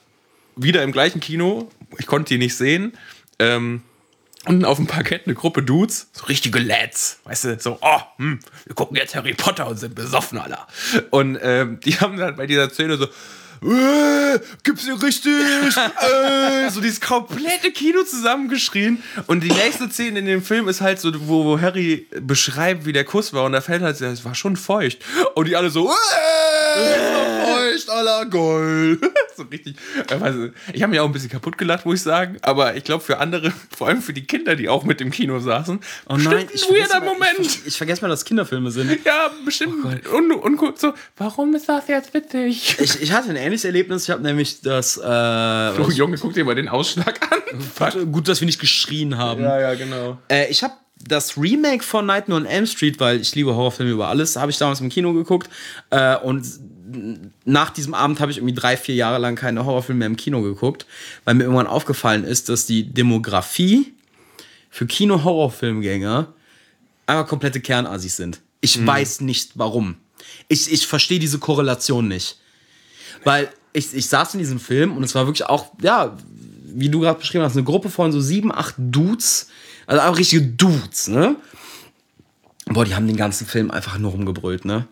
[0.57, 1.69] wieder im gleichen Kino,
[1.99, 2.93] ich konnte die nicht sehen.
[3.39, 3.83] Ähm,
[4.47, 8.41] unten auf dem Parkett eine Gruppe Dudes, so richtige Lads, weißt du, so, oh, hm,
[8.65, 10.67] wir gucken jetzt Harry Potter und sind besoffen, Alter.
[11.11, 13.09] Und ähm, die haben dann bei dieser Szene so,
[13.63, 15.33] äh, gibt's hier richtig?
[15.77, 19.03] äh, so dieses komplette Kino zusammengeschrien.
[19.27, 22.93] Und die nächste Szene in dem Film ist halt so, wo, wo Harry beschreibt, wie
[22.93, 23.45] der Kuss war.
[23.45, 24.99] Und da fällt halt, es war schon feucht.
[25.35, 25.93] Und die alle so, äh,
[26.77, 29.01] feucht, aller Gold.
[29.37, 29.77] so richtig.
[30.11, 32.39] äh, Ich habe mich auch ein bisschen kaputt gelacht, muss ich sagen.
[32.43, 35.39] Aber ich glaube, für andere, vor allem für die Kinder, die auch mit im Kino
[35.41, 37.41] saßen, Oh nein, bestimmt ein weirder mal, Moment.
[37.41, 39.05] Ich, ich vergesse mal, dass Kinderfilme sind.
[39.05, 39.85] ja, bestimmt.
[40.13, 42.77] und, und, und so, warum ist das jetzt witzig?
[42.81, 44.05] Ich, ich hatte ein ähnliches Erlebnis.
[44.05, 44.97] Ich habe nämlich das.
[44.97, 45.03] Äh,
[45.79, 48.13] Oh, Junge, guck dir mal den Ausschlag an.
[48.13, 49.43] Gut, dass wir nicht geschrien haben.
[49.43, 50.19] Ja, ja, genau.
[50.29, 54.09] Äh, ich habe das Remake von Nightmare on Elm Street, weil ich liebe Horrorfilme über
[54.09, 55.51] alles, habe ich damals im Kino geguckt.
[55.91, 56.45] Äh, und
[57.45, 60.43] nach diesem Abend habe ich irgendwie drei, vier Jahre lang keine Horrorfilme mehr im Kino
[60.43, 60.87] geguckt,
[61.25, 63.93] weil mir irgendwann aufgefallen ist, dass die Demografie
[64.71, 66.33] für Kino-Horrorfilmgänger
[67.07, 68.41] einfach komplette Kernassis sind.
[68.61, 69.97] Ich weiß nicht warum.
[70.49, 72.39] Ich, ich verstehe diese Korrelation nicht.
[73.25, 76.17] Weil ich, ich saß in diesem Film und es war wirklich auch, ja,
[76.65, 79.49] wie du gerade beschrieben hast, eine Gruppe von so sieben, acht Dudes,
[79.87, 81.37] also auch richtige Dudes, ne?
[82.67, 84.89] Boah, die haben den ganzen Film einfach nur rumgebrüllt, ne?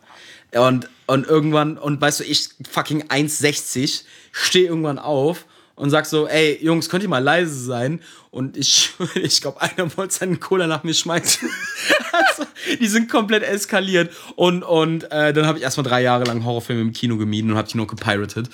[0.52, 6.28] Und, und irgendwann, und weißt du, ich fucking 1,60, stehe irgendwann auf und sag so,
[6.28, 8.00] ey, Jungs, könnt ihr mal leise sein?
[8.30, 11.48] Und ich, ich glaube, einer wollte seinen Cola nach mir schmeißen.
[12.12, 12.48] also,
[12.80, 14.12] die sind komplett eskaliert.
[14.36, 17.56] Und, und äh, dann habe ich erstmal drei Jahre lang Horrorfilme im Kino gemieden und
[17.56, 18.48] habe die nur gepiratet.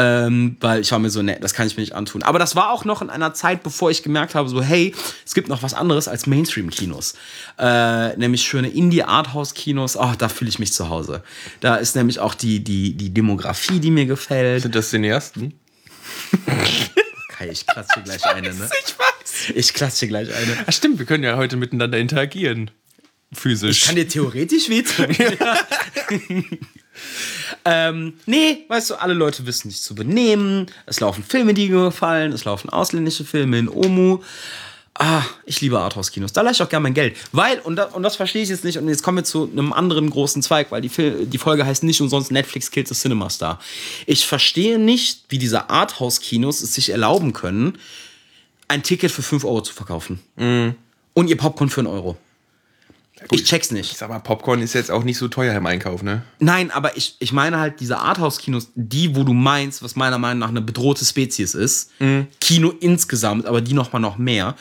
[0.00, 2.22] Ähm, weil ich war mir so, ne, das kann ich mir nicht antun.
[2.22, 4.94] Aber das war auch noch in einer Zeit, bevor ich gemerkt habe, so, hey,
[5.26, 7.14] es gibt noch was anderes als Mainstream-Kinos.
[7.58, 9.96] Äh, nämlich schöne Indie-Arthouse-Kinos.
[9.96, 11.24] Oh, da fühle ich mich zu Hause.
[11.58, 14.62] Da ist nämlich auch die, die, die Demografie, die mir gefällt.
[14.62, 15.58] Sind das Cineasten?
[17.30, 18.70] Kai, ich klatsche gleich eine, ne?
[18.86, 19.50] Ich weiß.
[19.56, 20.58] Ich klatsche gleich eine.
[20.64, 22.70] Ach stimmt, wir können ja heute miteinander interagieren.
[23.32, 23.78] Physisch.
[23.78, 25.08] Ich kann dir theoretisch wehtun.
[27.64, 30.66] ähm, nee, weißt du, alle Leute wissen sich zu benehmen.
[30.86, 32.32] Es laufen Filme, die mir gefallen.
[32.32, 34.20] Es laufen ausländische Filme in Omu.
[34.94, 36.32] Ah, ich liebe Arthouse-Kinos.
[36.32, 37.16] Da lasse ich auch gerne mein Geld.
[37.30, 39.72] Weil, und, da, und das verstehe ich jetzt nicht, und jetzt kommen wir zu einem
[39.72, 43.30] anderen großen Zweig, weil die, Fil die Folge heißt nicht umsonst Netflix Kills the Cinema
[43.30, 43.60] Star.
[44.06, 47.78] Ich verstehe nicht, wie diese Arthouse-Kinos es sich erlauben können,
[48.66, 50.18] ein Ticket für 5 Euro zu verkaufen.
[51.14, 52.16] Und ihr Popcorn für einen Euro.
[53.30, 53.92] Ich check's nicht.
[53.92, 56.22] Ich sag mal, Popcorn ist jetzt auch nicht so teuer im Einkauf, ne?
[56.38, 60.38] Nein, aber ich, ich meine halt diese Arthouse-Kinos, die, wo du meinst, was meiner Meinung
[60.38, 61.90] nach eine bedrohte Spezies ist,
[62.40, 64.56] Kino insgesamt, aber die nochmal noch mehr,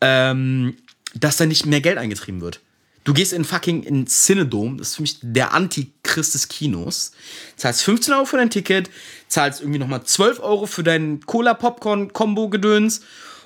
[0.00, 0.76] ähm,
[1.14, 2.60] dass da nicht mehr Geld eingetrieben wird.
[3.04, 7.12] Du gehst in fucking in Cinedome, das ist für mich der Antichrist des Kinos,
[7.56, 8.88] zahlst 15 Euro für dein Ticket,
[9.28, 13.02] zahlst irgendwie nochmal 12 Euro für dein Cola-Popcorn-Kombo-Gedöns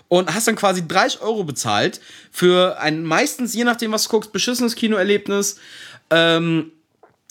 [0.09, 2.01] und hast dann quasi 30 Euro bezahlt
[2.31, 5.59] für ein meistens, je nachdem, was du guckst, beschissenes Kinoerlebnis
[6.11, 6.73] ähm,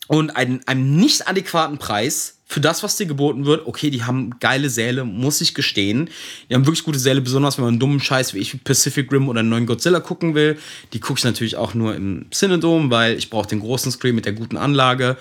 [0.07, 3.67] und einen, einem nicht adäquaten Preis für das, was dir geboten wird.
[3.67, 6.09] Okay, die haben geile Säle, muss ich gestehen.
[6.49, 9.27] Die haben wirklich gute Säle, besonders wenn man einen dummen Scheiß wie ich Pacific Rim
[9.27, 10.57] oder einen neuen Godzilla gucken will.
[10.93, 14.25] Die gucke ich natürlich auch nur im Cinedome, weil ich brauche den großen Screen mit
[14.25, 15.17] der guten Anlage.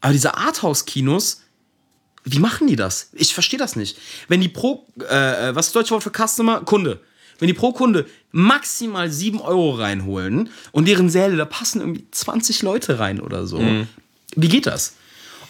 [0.00, 1.42] Aber diese Arthouse-Kinos,
[2.24, 3.10] wie machen die das?
[3.12, 3.98] Ich verstehe das nicht.
[4.28, 6.60] Wenn die pro, äh, was ist das deutsche Wort für Customer?
[6.60, 7.00] Kunde.
[7.38, 12.62] Wenn die pro Kunde maximal 7 Euro reinholen und deren Säle, da passen irgendwie 20
[12.62, 13.58] Leute rein oder so.
[14.34, 14.94] Wie geht das?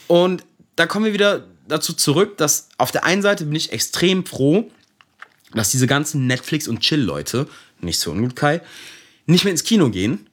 [0.07, 0.45] Und
[0.77, 4.71] da kommen wir wieder dazu zurück, dass auf der einen Seite bin ich extrem froh,
[5.55, 7.49] dass diese ganzen Netflix- und Chill-Leute,
[7.81, 8.61] nicht so ungut Kai,
[9.27, 10.28] nicht mehr ins Kino gehen,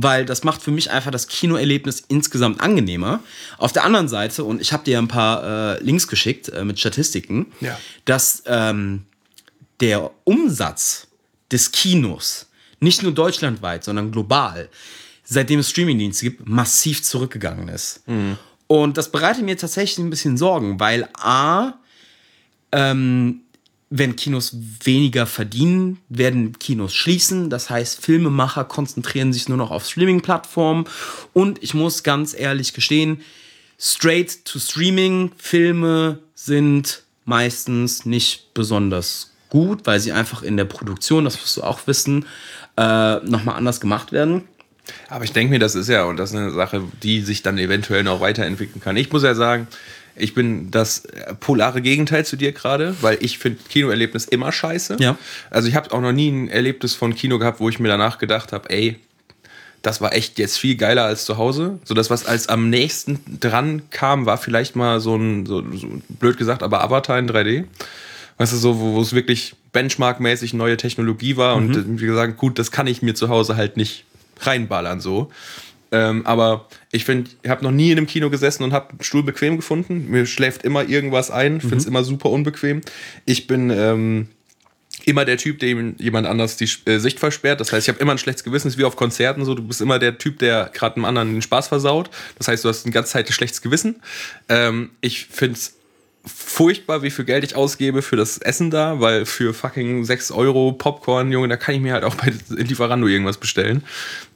[0.00, 3.20] weil das macht für mich einfach das Kinoerlebnis insgesamt angenehmer.
[3.58, 6.78] Auf der anderen Seite, und ich habe dir ein paar äh, Links geschickt äh, mit
[6.78, 7.76] Statistiken, Ja.
[8.04, 9.04] dass ähm,
[9.80, 11.08] der Umsatz
[11.50, 12.46] des Kinos,
[12.80, 14.68] nicht nur deutschlandweit, sondern global,
[15.24, 18.02] seitdem es Streamingdienste gibt, massiv zurückgegangen ist.
[18.68, 21.72] Und das bereitet mir tatsächlich ein bisschen Sorgen, weil A,
[22.72, 23.40] ähm,
[23.90, 27.48] wenn Kinos weniger verdienen, werden Kinos schließen.
[27.48, 30.84] Das heißt, Filmemacher konzentrieren sich nur noch auf Streaming-Plattformen.
[31.32, 33.22] Und ich muss ganz ehrlich gestehen,
[33.78, 41.24] straight to Streaming Filme sind meistens nicht besonders gut, weil sie einfach in der Produktion,
[41.24, 42.26] das wirst du auch wissen,
[42.76, 44.44] äh, nochmal anders gemacht werden.
[45.08, 47.58] Aber ich denke mir, das ist ja, und das ist eine Sache, die sich dann
[47.58, 48.96] eventuell noch weiterentwickeln kann.
[48.96, 49.66] Ich muss ja sagen,
[50.18, 54.96] ich bin das äh, polare Gegenteil zu dir gerade, weil ich finde Kinoerlebnis immer scheiße.
[55.00, 55.16] Ja.
[55.50, 58.18] Also ich habe auch noch nie ein Erlebnis von Kino gehabt, wo ich mir danach
[58.18, 58.96] gedacht habe, ey,
[59.82, 61.78] das war echt jetzt viel geiler als zu Hause.
[61.84, 65.86] So das, was als am nächsten dran kam, war vielleicht mal so ein, so, so
[66.08, 67.64] blöd gesagt, aber Avatar in 3D.
[68.38, 71.66] Weißt du, so, wo es wirklich benchmarkmäßig neue Technologie war Mhm.
[71.74, 74.04] und wie gesagt, gut, das kann ich mir zu Hause halt nicht
[74.40, 75.30] reinballern so.
[75.90, 79.02] Ähm, aber ich finde, ich habe noch nie in einem Kino gesessen und habe einen
[79.02, 80.10] Stuhl bequem gefunden.
[80.10, 81.60] Mir schläft immer irgendwas ein, Mhm.
[81.60, 82.82] finde es immer super unbequem.
[83.24, 84.28] Ich bin ähm,
[85.04, 87.60] immer der Typ, dem jemand anders die äh, Sicht versperrt.
[87.60, 89.54] Das heißt, ich habe immer ein schlechtes Gewissen, das ist wie auf Konzerten so.
[89.54, 92.10] Du bist immer der Typ, der gerade einem anderen den Spaß versaut.
[92.36, 93.96] Das heißt, du hast die ganze Zeit ein schlechtes Gewissen.
[94.50, 95.74] Ähm, ich finde es
[96.26, 100.72] furchtbar, wie viel Geld ich ausgebe für das Essen da, weil für fucking 6 Euro
[100.72, 103.82] Popcorn, Junge, da kann ich mir halt auch bei Lieferando irgendwas bestellen.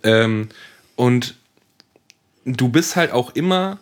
[0.03, 0.49] Ähm,
[0.97, 1.35] und
[2.45, 3.79] du bist halt auch immer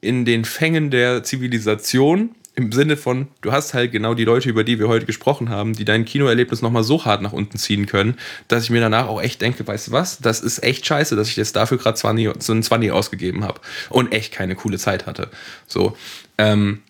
[0.00, 4.62] in den Fängen der Zivilisation im Sinne von, du hast halt genau die Leute, über
[4.62, 8.18] die wir heute gesprochen haben, die dein Kinoerlebnis nochmal so hart nach unten ziehen können,
[8.48, 11.28] dass ich mir danach auch echt denke, weißt du was, das ist echt scheiße, dass
[11.28, 15.06] ich jetzt dafür gerade 20, so einen 20 ausgegeben habe und echt keine coole Zeit
[15.06, 15.30] hatte.
[15.66, 15.96] So,
[16.36, 16.82] ähm,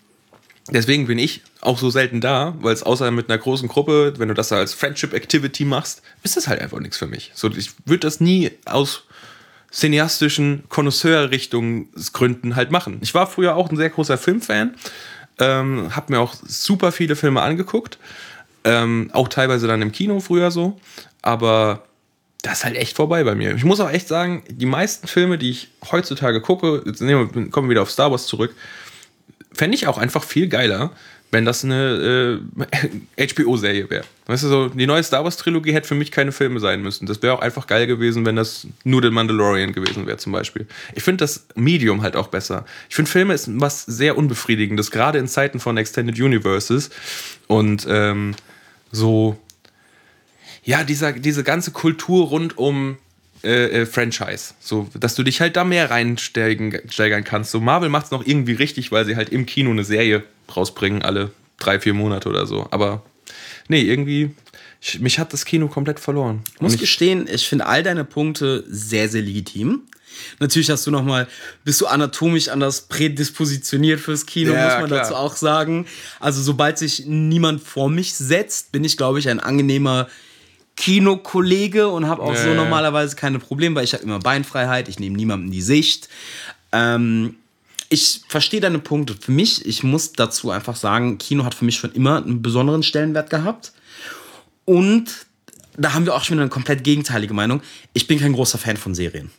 [0.71, 4.29] deswegen bin ich auch so selten da, weil es außer mit einer großen Gruppe, wenn
[4.29, 7.31] du das als Friendship Activity machst, ist das halt einfach nichts für mich.
[7.35, 9.05] So, ich würde das nie aus
[9.73, 12.99] cineastischen Connoisseur-Richtungsgründen halt machen.
[13.01, 14.75] Ich war früher auch ein sehr großer Filmfan,
[15.41, 17.99] ähm, habe mir auch super viele Filme angeguckt,
[18.65, 20.79] ähm, auch teilweise dann im Kino früher so,
[21.23, 21.85] aber
[22.43, 23.55] das ist halt echt vorbei bei mir.
[23.55, 27.69] Ich muss auch echt sagen, die meisten Filme, die ich heutzutage gucke, jetzt nehmen kommen
[27.69, 28.55] wir wieder auf Star Wars zurück,
[29.53, 30.91] fände ich auch einfach viel geiler,
[31.33, 32.41] wenn das eine
[33.17, 34.05] äh, HBO-Serie wäre.
[34.27, 37.07] Weißt du, so, die neue Star Wars-Trilogie hätte für mich keine Filme sein müssen.
[37.07, 40.67] Das wäre auch einfach geil gewesen, wenn das nur The Mandalorian gewesen wäre, zum Beispiel.
[40.95, 42.67] Ich finde das Medium halt auch besser.
[42.91, 46.91] Ich finde, Filme ist was sehr Unbefriedigendes, gerade in Zeiten von Extended Universes.
[47.47, 48.35] Und ähm,
[48.93, 49.39] so,
[50.65, 52.99] ja, dieser, diese ganze Kultur rund um
[53.45, 54.55] äh, äh, Franchise.
[54.61, 57.51] So, dass du dich halt da mehr reinsteigern steigern kannst.
[57.51, 60.23] So, Marvel macht es noch irgendwie richtig, weil sie halt im Kino eine Serie
[60.55, 62.69] rausbringen, alle drei, vier Monate oder so.
[62.71, 63.03] Aber
[63.69, 64.31] nee, irgendwie,
[64.81, 66.43] ich, mich hat das Kino komplett verloren.
[66.55, 69.83] Ich muss ich, gestehen, ich finde all deine Punkte sehr, sehr legitim.
[70.39, 71.27] Natürlich hast du noch mal,
[71.65, 75.01] bist du anatomisch anders prädispositioniert fürs Kino, Ja, muss man klar.
[75.01, 75.87] dazu auch sagen.
[76.21, 80.09] Also sobald sich niemand vor mich setzt, bin ich, glaube ich, ein angenehmer
[80.77, 84.99] Kinokollege und habe auch Ja, so normalerweise keine Probleme, weil ich habe immer Beinfreiheit, ich
[84.99, 86.09] nehme niemandem die Sicht.
[86.73, 87.37] Ähm,
[87.89, 89.15] ich verstehe deine Punkte.
[89.15, 92.83] Für mich, ich muss dazu einfach sagen, Kino hat für mich schon immer einen besonderen
[92.83, 93.73] Stellenwert gehabt.
[94.65, 95.27] Und
[95.77, 97.63] da haben wir auch schon wieder eine komplett gegenteilige Meinung.
[97.93, 99.31] Ich bin kein großer Fan von Serien.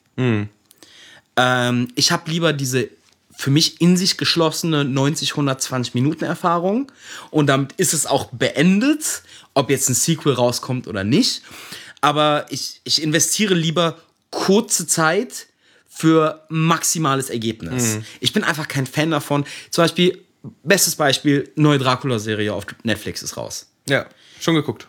[1.36, 2.90] Ähm, ich habe lieber diese
[3.36, 6.92] für mich in sich geschlossene 90, 120 Minuten Erfahrung.
[7.32, 9.24] Und damit ist es auch beendet,
[9.54, 11.42] ob jetzt ein Sequel rauskommt oder nicht.
[12.02, 13.98] Aber ich, ich investiere lieber
[14.30, 15.48] kurze Zeit
[15.88, 18.00] für maximales Ergebnis.
[18.20, 19.46] Ich bin einfach kein Fan davon.
[19.70, 20.24] Zum Beispiel,
[20.64, 23.68] bestes Beispiel, neue Dracula-Serie auf Netflix ist raus.
[23.88, 24.06] ja,
[24.40, 24.88] schon geguckt.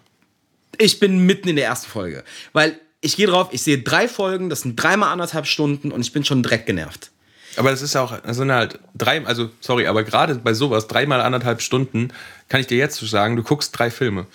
[0.79, 2.25] Ich bin mitten in der ersten Folge.
[2.53, 6.13] Weil ich gehe drauf, ich sehe drei Folgen, das sind dreimal anderthalb Stunden und ich
[6.13, 7.11] bin schon direkt genervt.
[7.57, 10.87] Aber das ist ja auch, das sind halt drei, also sorry, aber gerade bei sowas,
[10.87, 12.13] dreimal anderthalb Stunden,
[12.49, 14.27] kann ich dir jetzt sagen, du guckst drei Filme.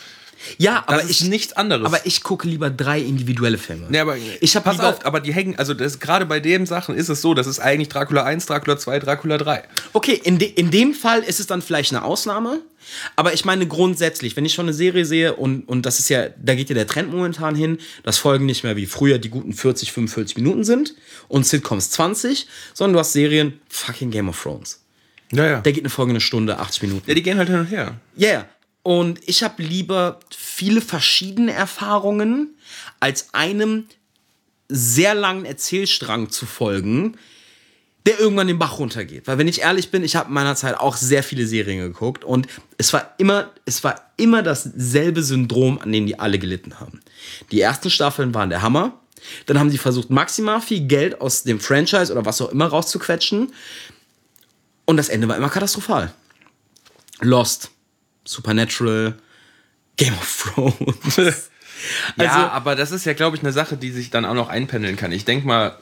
[0.58, 1.86] Ja, aber ist ich nichts anderes.
[1.86, 3.88] Aber ich gucke lieber drei individuelle Filme.
[3.92, 6.96] Ja, aber ich habe pass auf, aber die hängen, also das, gerade bei den Sachen
[6.96, 9.64] ist es so, das ist eigentlich Dracula 1, Dracula 2, Dracula 3.
[9.94, 12.62] Okay, in, de, in dem Fall ist es dann vielleicht eine Ausnahme.
[13.16, 16.28] Aber ich meine grundsätzlich, wenn ich schon eine Serie sehe und, und das ist ja,
[16.42, 19.54] da geht ja der Trend momentan hin, dass Folgen nicht mehr wie früher die guten
[19.54, 20.96] 40, 45 Minuten sind
[21.28, 24.82] und Sitcoms 20, sondern du hast Serien, fucking Game of Thrones.
[25.32, 25.62] Ja, ja.
[25.62, 27.04] Da geht eine Folge eine Stunde, 80 Minuten.
[27.08, 28.00] Ja, die gehen halt hin und her.
[28.16, 28.46] Ja, yeah.
[28.84, 32.55] Und ich habe lieber viele verschiedene Erfahrungen,
[32.99, 33.86] als einem
[34.69, 37.17] sehr langen Erzählstrang zu folgen,
[38.05, 39.27] der irgendwann den Bach runtergeht.
[39.27, 42.23] Weil wenn ich ehrlich bin, ich habe in meiner Zeit auch sehr viele Serien geguckt
[42.23, 47.01] und es war immer, es war immer dasselbe Syndrom, an dem die alle gelitten haben.
[47.51, 48.99] Die ersten Staffeln waren der Hammer.
[49.47, 53.51] Dann haben sie versucht, maximal viel Geld aus dem Franchise oder was auch immer rauszuquetschen.
[54.86, 56.13] Und das Ende war immer katastrophal.
[57.19, 57.69] Lost,
[58.30, 59.15] Supernatural,
[59.97, 61.49] Game of Thrones.
[62.17, 64.49] Also- ja, aber das ist ja, glaube ich, eine Sache, die sich dann auch noch
[64.49, 65.13] einpendeln kann.
[65.13, 65.77] Ich denke mal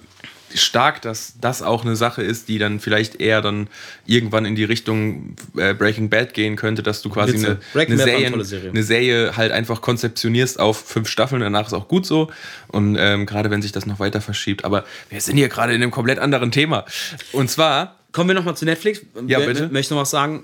[0.53, 3.67] stark, dass das auch eine Sache ist, die dann vielleicht eher dann
[4.05, 7.97] irgendwann in die Richtung äh, Breaking Bad gehen könnte, dass du quasi eine, eine, eine
[8.45, 12.31] Serie, eine Serie halt einfach konzeptionierst auf fünf Staffeln, danach ist auch gut so.
[12.67, 14.65] Und ähm, gerade wenn sich das noch weiter verschiebt.
[14.65, 16.85] Aber wir sind hier gerade in einem komplett anderen Thema.
[17.31, 19.01] Und zwar, Kommen wir nochmal zu Netflix.
[19.27, 19.69] Ja, bitte.
[19.69, 20.43] Möchte noch was sagen.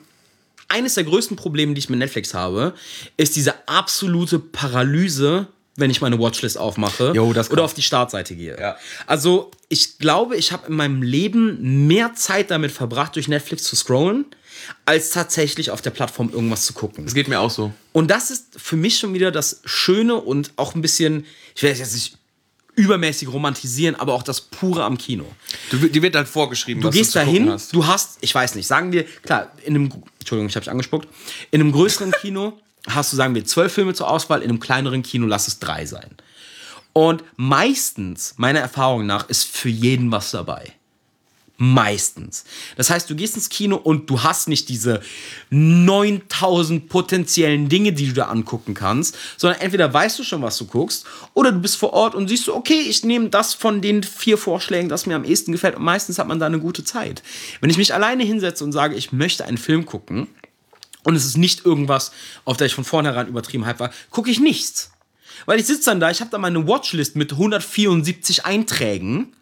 [0.68, 2.74] Eines der größten Probleme, die ich mit Netflix habe,
[3.18, 8.59] ist diese absolute Paralyse, wenn ich meine Watchlist aufmache Jo, oder auf die Startseite gehe.
[8.59, 8.78] Ja.
[9.07, 13.76] Also, ich glaube, ich habe in meinem Leben mehr Zeit damit verbracht, durch Netflix zu
[13.76, 14.26] scrollen,
[14.86, 17.05] als tatsächlich auf der Plattform irgendwas zu gucken.
[17.05, 17.74] Das geht mir auch so.
[17.91, 21.80] Und das ist für mich schon wieder das Schöne und auch ein bisschen, ich das
[21.80, 22.18] jetzt nicht
[22.76, 25.26] übermäßig romantisieren, aber auch das Pure am Kino.
[25.69, 27.74] Du, dir wird halt vorgeschrieben, Du was gehst du zu dahin, hast.
[27.74, 31.07] du hast, ich weiß nicht, sagen wir, klar, in einem, Entschuldigung, ich habe dich angespuckt,
[31.51, 35.03] in einem größeren Kino hast du, sagen wir, zwölf Filme zur Auswahl, in einem kleineren
[35.03, 36.09] Kino lass es drei sein.
[36.93, 40.74] Und meistens, meiner Erfahrung nach, ist für jeden was dabei.
[41.57, 42.45] Meistens.
[42.77, 45.01] Das heißt, du gehst ins Kino und du hast nicht diese
[45.51, 50.65] 9000 potenziellen Dinge, die du da angucken kannst, sondern entweder weißt du schon, was du
[50.65, 54.01] guckst, oder du bist vor Ort und siehst so, okay, ich nehme das von den
[54.01, 55.75] vier Vorschlägen, das mir am ehesten gefällt.
[55.75, 57.21] Und meistens hat man da eine gute Zeit.
[57.61, 60.27] Wenn ich mich alleine hinsetze und sage, ich möchte einen Film gucken,
[61.05, 62.11] und es ist nicht irgendwas,
[62.45, 64.91] auf der ich von vornherein übertrieben hype war, gucke ich nichts.
[65.45, 69.33] Weil ich sitze dann da, ich habe da meine Watchlist mit 174 Einträgen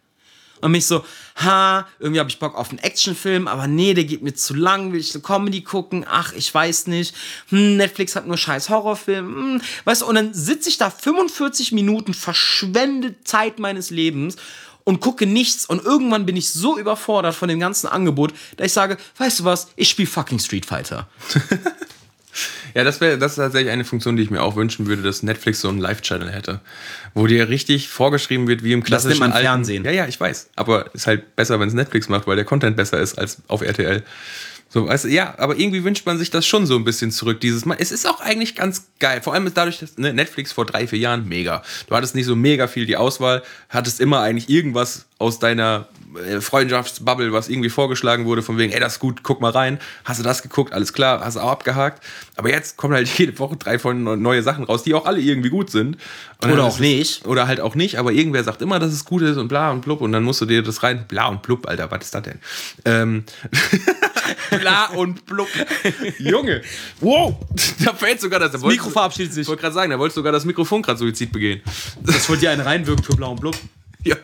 [0.61, 1.03] und mich so,
[1.35, 4.93] ha, irgendwie habe ich Bock auf einen Actionfilm, aber nee, der geht mir zu lang,
[4.93, 7.15] will ich eine Comedy gucken, ach, ich weiß nicht,
[7.49, 11.71] hm, Netflix hat nur scheiß Horrorfilm, hm, weißt du, und dann sitze ich da 45
[11.71, 14.37] Minuten, verschwende Zeit meines Lebens
[14.83, 15.65] und gucke nichts.
[15.65, 19.43] Und irgendwann bin ich so überfordert von dem ganzen Angebot, dass ich sage, weißt du
[19.45, 21.07] was, ich spiele fucking Street Fighter.
[22.73, 25.23] Ja, das wäre das ist tatsächlich eine Funktion, die ich mir auch wünschen würde, dass
[25.23, 26.61] Netflix so einen Live-Channel hätte,
[27.13, 29.83] wo dir richtig vorgeschrieben wird, wie im klassischen nennt man alten- Fernsehen.
[29.85, 30.49] Ja, ja, ich weiß.
[30.55, 33.61] Aber ist halt besser, wenn es Netflix macht, weil der Content besser ist als auf
[33.61, 34.03] RTL.
[34.73, 37.41] So, weißt du, ja, aber irgendwie wünscht man sich das schon so ein bisschen zurück.
[37.41, 37.75] Dieses Mal.
[37.77, 39.21] Es ist auch eigentlich ganz geil.
[39.21, 41.61] Vor allem ist dadurch, dass ne, Netflix vor drei, vier Jahren mega.
[41.87, 45.87] Du hattest nicht so mega viel die Auswahl, hattest immer eigentlich irgendwas aus deiner
[46.25, 49.77] äh, Freundschaftsbubble, was irgendwie vorgeschlagen wurde, von wegen, ey, das ist gut, guck mal rein.
[50.05, 50.71] Hast du das geguckt?
[50.71, 52.01] Alles klar, hast du auch abgehakt.
[52.37, 55.49] Aber jetzt kommen halt jede Woche drei von neue Sachen raus, die auch alle irgendwie
[55.49, 55.97] gut sind.
[56.41, 57.25] Und Oder auch nicht.
[57.27, 59.81] Oder halt auch nicht, aber irgendwer sagt immer, dass es gut ist und bla und
[59.81, 61.03] blub und dann musst du dir das rein.
[61.09, 62.39] Bla und blub, Alter, was ist das denn?
[62.85, 63.25] Ähm,
[64.49, 65.47] bla und blub.
[66.19, 66.61] Junge,
[66.99, 67.35] wow,
[67.83, 68.51] da fällt sogar das.
[68.51, 69.43] das Mikro verabschiedet sich.
[69.43, 71.61] Ich wollte gerade sagen, da wollte sogar das Mikrofon gerade Suizid begehen.
[72.01, 73.55] Das wollte dir einen reinwirken für Blau und Blub.
[74.03, 74.15] Ja,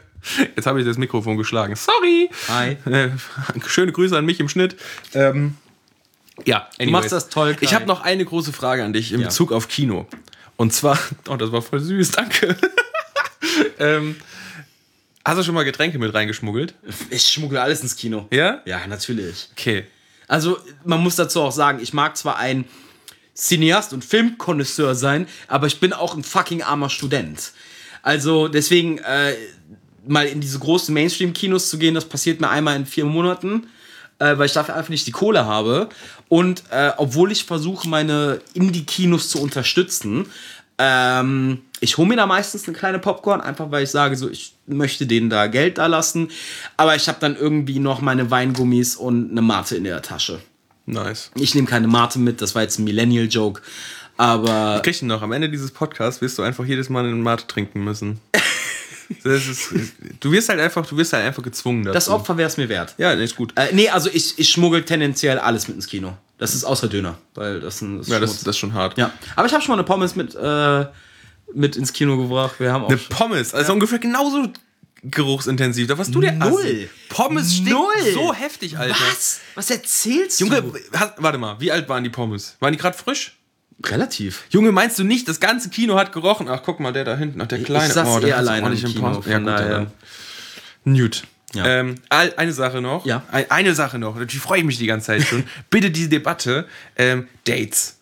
[0.55, 1.75] jetzt habe ich das Mikrofon geschlagen.
[1.75, 2.29] Sorry.
[2.49, 2.77] Hi.
[2.91, 3.09] Äh,
[3.67, 4.75] schöne Grüße an mich im Schnitt.
[5.13, 5.55] Ähm,
[6.45, 7.59] ja, Du machst das toll, Kai.
[7.61, 9.27] Ich habe noch eine große Frage an dich in Ja.
[9.27, 10.07] Bezug auf Kino.
[10.55, 10.97] Und zwar,
[11.29, 12.55] oh, das war voll süß, danke.
[13.79, 14.15] ähm,
[15.27, 16.73] hast du schon mal Getränke mit reingeschmuggelt?
[17.09, 18.27] Ich schmuggle alles ins Kino.
[18.31, 18.61] Ja?
[18.65, 19.49] Ja, natürlich.
[19.51, 19.83] Okay.
[20.27, 22.65] Also, man muss dazu auch sagen, ich mag zwar ein
[23.35, 27.51] Cineast und Filmkonnoisseur sein, aber ich bin auch ein fucking armer Student.
[28.01, 29.35] Also, deswegen, äh,
[30.07, 33.67] mal in diese großen Mainstream-Kinos zu gehen, das passiert mir einmal in vier Monaten,
[34.19, 35.89] äh, weil ich dafür einfach nicht die Kohle habe.
[36.29, 40.27] Und äh, obwohl ich versuche, meine Indie-Kinos zu unterstützen,
[40.77, 44.53] ähm, ich hole mir da meistens eine kleine Popcorn, einfach weil ich sage, so, ich
[44.65, 46.29] möchte denen da Geld da lassen.
[46.75, 50.39] Aber ich habe dann irgendwie noch meine Weingummis und eine Mate in der Tasche.
[50.85, 51.31] Nice.
[51.35, 53.61] Ich nehme keine Mate mit, das war jetzt ein Millennial-Joke.
[54.15, 57.45] Aber Kriegst du noch, am Ende dieses Podcasts wirst du einfach jedes Mal eine Mate
[57.47, 58.19] trinken müssen.
[59.23, 59.73] Das ist,
[60.19, 61.93] du wirst halt einfach, du wirst halt einfach gezwungen dazu.
[61.93, 62.93] das Opfer wäre es mir wert.
[62.97, 63.53] Ja, ist gut.
[63.55, 66.17] Äh, nee, also ich, ich schmuggel tendenziell alles mit ins Kino.
[66.37, 68.97] Das ist außer Döner, weil das, ist Ja, das, das ist schon hart.
[68.97, 69.11] ja.
[69.35, 70.85] Aber ich habe schon mal eine Pommes mit, äh,
[71.53, 72.59] mit ins Kino gebracht.
[72.59, 74.47] Wir haben auch Eine Pommes, also ungefähr genauso
[75.03, 75.87] geruchsintensiv.
[75.87, 76.59] Da warst du der Null.
[76.61, 76.89] Assi.
[77.09, 78.13] Pommes stinkt Null.
[78.13, 78.95] so heftig, Alter.
[79.09, 79.39] Was?
[79.55, 80.73] Was erzählst Junge, du?
[80.97, 82.55] ha- warte mal, wie alt waren die Pommes?
[82.59, 83.35] Waren die gerade frisch?
[83.85, 84.43] Relativ.
[84.49, 86.47] Junge, meinst du nicht, das ganze Kino hat gerochen?
[86.49, 87.93] Ach, guck mal, der da hinten, ach, der kleine.
[87.93, 89.91] saß oh, der eh auch alleine nicht im Kino, Ja, gut, dann.
[90.83, 91.23] Newt.
[91.53, 91.65] Ja.
[91.79, 93.05] Ähm, eine Sache noch.
[93.05, 93.23] Ja.
[93.31, 94.15] Ein- Eine Sache noch.
[94.15, 95.43] Natürlich freue ich mich die ganze Zeit schon.
[95.69, 96.67] Bitte die Debatte.
[96.97, 97.95] Ähm, Dates.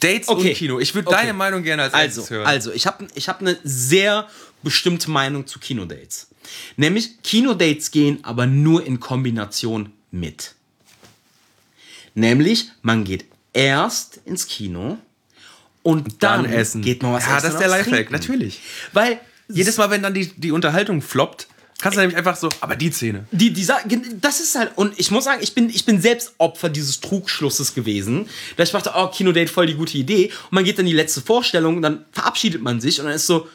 [0.00, 0.50] Dates Okay.
[0.50, 0.78] und Kino.
[0.78, 1.16] Ich würde Okay.
[1.20, 2.46] deine Meinung gerne als Also, erstes hören.
[2.46, 4.28] also ich habe ich hab eine sehr
[4.62, 6.28] bestimmte Meinung zu Kinodates.
[6.76, 10.54] Nämlich, Kinodates gehen aber nur in Kombination mit.
[12.14, 14.98] Nämlich, man geht erst ins Kino
[15.82, 16.82] und dann, dann essen.
[16.82, 18.60] geht man was Ja, essen das ist der Lifehack, natürlich.
[18.92, 19.20] Weil
[19.50, 22.90] Jedes Mal, wenn dann die, die Unterhaltung floppt, kannst du nämlich einfach so, aber die
[22.90, 23.26] Szene.
[23.30, 23.78] die, dieser,
[24.20, 27.74] das ist halt, und ich muss sagen, ich bin, ich bin selbst Opfer dieses Trugschlusses
[27.74, 28.28] gewesen.
[28.56, 30.32] Da ich dachte, oh, Kinodate, voll die gute Idee.
[30.44, 33.48] Und man geht dann die letzte Vorstellung, dann verabschiedet man sich und dann ist so,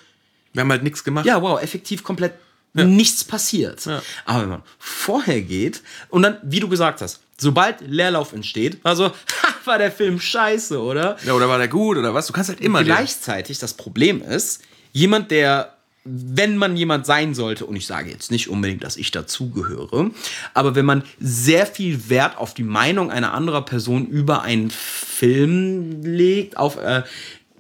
[0.54, 1.26] Wir haben halt nichts gemacht.
[1.26, 2.34] ja, wow, effektiv komplett
[2.76, 3.86] nichts passiert.
[3.86, 4.02] Ja.
[4.26, 9.10] Aber wenn man vorher geht und dann, wie du gesagt hast, sobald Leerlauf entsteht, also,
[9.44, 11.18] ha, war der Film scheiße, oder?
[11.26, 12.28] Ja, oder war der gut oder was?
[12.28, 12.84] Du kannst halt immer.
[12.84, 14.62] Gleichzeitig das Problem ist,
[14.92, 19.12] jemand, der, wenn man jemand sein sollte, und ich sage jetzt nicht unbedingt, dass ich
[19.12, 20.12] dazugehöre,
[20.54, 26.04] aber wenn man sehr viel Wert auf die Meinung einer anderen Person über einen Film
[26.04, 27.04] legt, auf, äh,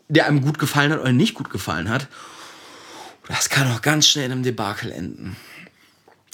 [0.09, 2.07] der einem gut gefallen hat oder nicht gut gefallen hat,
[3.27, 5.37] das kann auch ganz schnell in einem Debakel enden.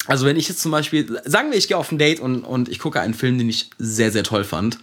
[0.08, 2.70] Also wenn ich jetzt zum Beispiel, sagen wir, ich gehe auf ein Date und, und
[2.70, 4.80] ich gucke einen Film, den ich sehr, sehr toll fand.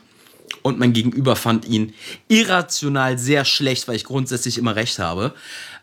[0.63, 1.95] Und mein Gegenüber fand ihn
[2.29, 5.35] irrational sehr schlecht, weil ich grundsätzlich immer recht habe.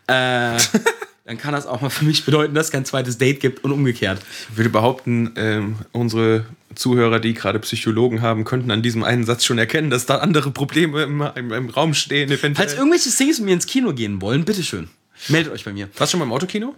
[0.06, 0.56] Äh,
[1.24, 3.72] dann kann das auch mal für mich bedeuten, dass es kein zweites Date gibt und
[3.72, 4.20] umgekehrt.
[4.50, 6.44] Ich würde behaupten, ähm, unsere
[6.74, 10.50] Zuhörer, die gerade Psychologen haben, könnten an diesem einen Satz schon erkennen, dass da andere
[10.50, 12.30] Probleme im, im, im Raum stehen.
[12.30, 12.54] Eventuell.
[12.54, 14.88] Falls irgendwelche Singles mit mir ins Kino gehen wollen, bitteschön.
[15.28, 15.88] Meldet euch bei mir.
[15.96, 16.74] Warst du schon mal im Autokino?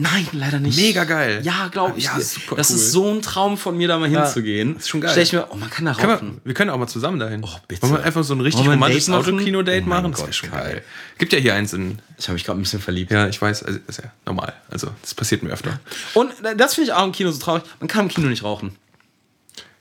[0.00, 0.78] Nein, leider nicht.
[0.78, 1.40] Mega geil.
[1.42, 2.04] Ja, glaube ich.
[2.04, 2.76] Ja, super das cool.
[2.76, 4.76] ist so ein Traum von mir, da mal hinzugehen.
[4.76, 5.10] ist schon geil.
[5.10, 6.36] Stell ich mir, oh, man kann da rauchen.
[6.36, 7.42] wir, wir können auch mal zusammen dahin.
[7.44, 7.82] Oh, bitte.
[7.82, 9.34] Wollen wir einfach so ein richtig Wollen romantisches machen?
[9.34, 10.12] Autokino-Date Oh machen?
[10.12, 10.72] Das Gott, wäre schon geil.
[10.74, 10.82] geil.
[11.18, 11.98] Gibt ja hier eins in.
[12.16, 13.10] Ich habe mich gerade ein bisschen verliebt.
[13.10, 14.52] Ja, ich weiß, also ist ja normal.
[14.70, 15.80] Also, das passiert mir öfter.
[16.14, 17.64] Und das finde ich auch im Kino so traurig.
[17.80, 18.76] Man kann im Kino nicht rauchen.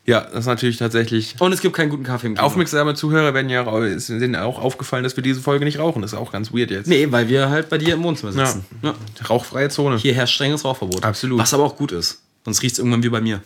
[0.10, 1.36] Ja, das ist natürlich tatsächlich.
[1.39, 2.45] Und es gibt keinen guten Kaffee im Kino.
[2.47, 6.01] Aufmerksame Zuhörer werden ja auch- denen auch aufgefallen, dass wir diese Folge nicht rauchen.
[6.01, 6.88] Das ist auch ganz weird jetzt.
[6.88, 8.45] Nee, weil wir halt bei dir im Wohnzimmer Ja.
[8.45, 8.66] sitzen.
[8.82, 8.95] Ja.
[9.30, 9.97] Rauchfreie Zone.
[9.97, 11.03] Hier herrscht strenges Rauchverbot.
[11.03, 11.38] Absolut.
[11.39, 12.22] Was aber auch gut ist.
[12.45, 13.41] Sonst riecht es irgendwann wie bei mir.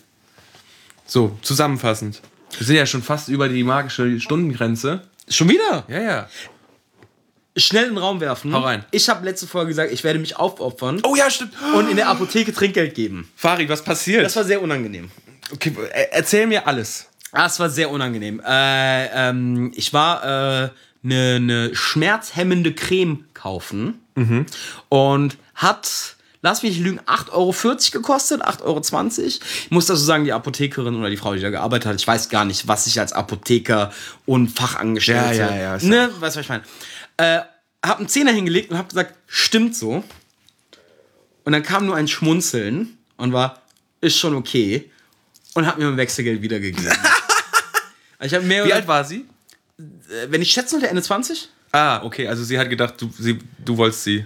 [1.07, 2.21] So, zusammenfassend.
[2.57, 5.01] Wir sind ja schon fast über die magische Stundengrenze.
[5.29, 5.83] Schon wieder?
[5.87, 6.29] Ja, ja.
[7.57, 8.53] Schnell in den Raum werfen.
[8.53, 8.85] Hau rein.
[8.91, 11.53] Ich habe letzte Folge gesagt, ich werde mich aufopfern Oh ja, stimmt.
[11.75, 13.29] und in der Apotheke Trinkgeld geben.
[13.35, 14.23] Farid, was passiert?
[14.23, 15.09] Das war sehr unangenehm.
[15.53, 17.07] Okay, er- erzähl mir alles.
[17.31, 18.41] Ah, es war sehr unangenehm.
[18.45, 20.71] Äh, ähm, ich war eine
[21.03, 23.99] äh, ne, ne schmerzhemmende Creme kaufen
[24.89, 27.53] und hat, lass mich nicht lügen, 8,40 Euro
[27.93, 29.27] gekostet, 8,20 Euro.
[29.27, 29.39] Ich
[29.71, 32.43] muss dazu sagen, die Apothekerin oder die Frau, die da gearbeitet hat, ich weiß gar
[32.45, 33.91] nicht, was ich als Apotheker
[34.25, 36.63] und Fachangestellte, Ja, ja, ja, ne, weißt du, was ich meine.
[37.17, 37.39] Äh,
[37.83, 40.03] hab einen Zehner hingelegt und hab gesagt, stimmt so.
[41.45, 43.61] Und dann kam nur ein Schmunzeln und war,
[44.01, 44.90] ist schon okay.
[45.53, 46.91] Und hat mir mein Wechselgeld wiedergegeben.
[48.21, 49.25] ich habe mehr Wie alt war sie?
[49.79, 51.49] äh, wenn ich schätzen würde, Ende 20?
[51.73, 54.25] Ah, okay, also sie hat gedacht, du, sie, du wolltest sie.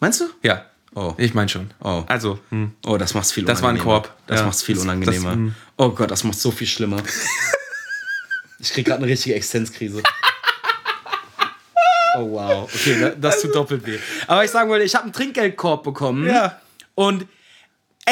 [0.00, 0.24] Meinst du?
[0.42, 0.66] Ja.
[0.94, 1.14] Oh.
[1.18, 1.70] Ich meine schon.
[1.82, 2.02] Oh.
[2.08, 2.72] Also, hm.
[2.84, 4.00] Oh, das macht's viel Das war ein unangenehmer.
[4.02, 4.16] Korb.
[4.26, 4.46] Das Ja.
[4.46, 5.30] macht's viel Das- unangenehmer.
[5.30, 5.54] das, mm.
[5.76, 7.00] oh Gott, das macht so viel schlimmer.
[8.58, 10.02] ich krieg gerade eine richtige Existenzkrise.
[12.16, 12.64] Oh wow.
[12.74, 13.96] Okay, da- das tut doppelt weh.
[14.26, 16.26] Aber ich sagen wollte, ich habe einen Trinkgeldkorb bekommen.
[16.26, 16.60] Ja.
[16.96, 17.26] Und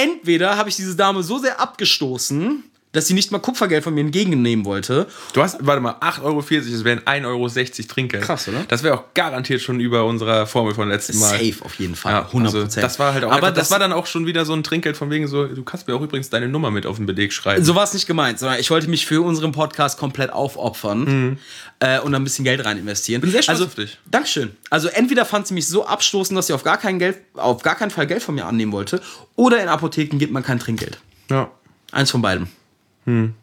[0.03, 4.01] entweder habe ich diese Dame so sehr abgestoßen, dass sie nicht mal Kupfergeld von mir
[4.01, 5.07] entgegennehmen wollte.
[5.35, 7.49] Du hast, warte mal, 8,40 Euro, das wären 1,60 Euro
[7.89, 8.25] Trinkgeld.
[8.25, 8.65] Krass, oder?
[8.69, 11.31] Das wäre auch garantiert schon über unserer Formel von letztem Mal.
[11.31, 12.13] Safe auf jeden Fall.
[12.13, 14.45] Ja, 100 also das war halt auch Aber einfach, das, war dann auch schon wieder
[14.47, 16.97] so ein Trinkgeld von wegen so, du kannst mir auch übrigens deine Nummer mit auf
[16.97, 17.63] den Beleg schreiben.
[17.65, 21.39] So war es nicht gemeint, sondern ich wollte mich für unseren Podcast komplett aufopfern
[21.81, 23.21] äh, und ein bisschen Geld rein investieren.
[23.21, 23.33] Bin Mhm.
[23.33, 23.99] sehr stolz also, auf dich.
[24.11, 24.57] Dankeschön.
[24.71, 27.75] Also entweder fand sie mich so abstoßend, dass sie auf gar, kein Geld, auf gar
[27.75, 29.03] keinen Fall Geld von mir annehmen wollte,
[29.37, 30.99] oder in Apotheken gibt man kein Trinkgeld.
[31.31, 31.51] ja.
[31.91, 32.21] Eins von
[33.09, 33.35] beiden.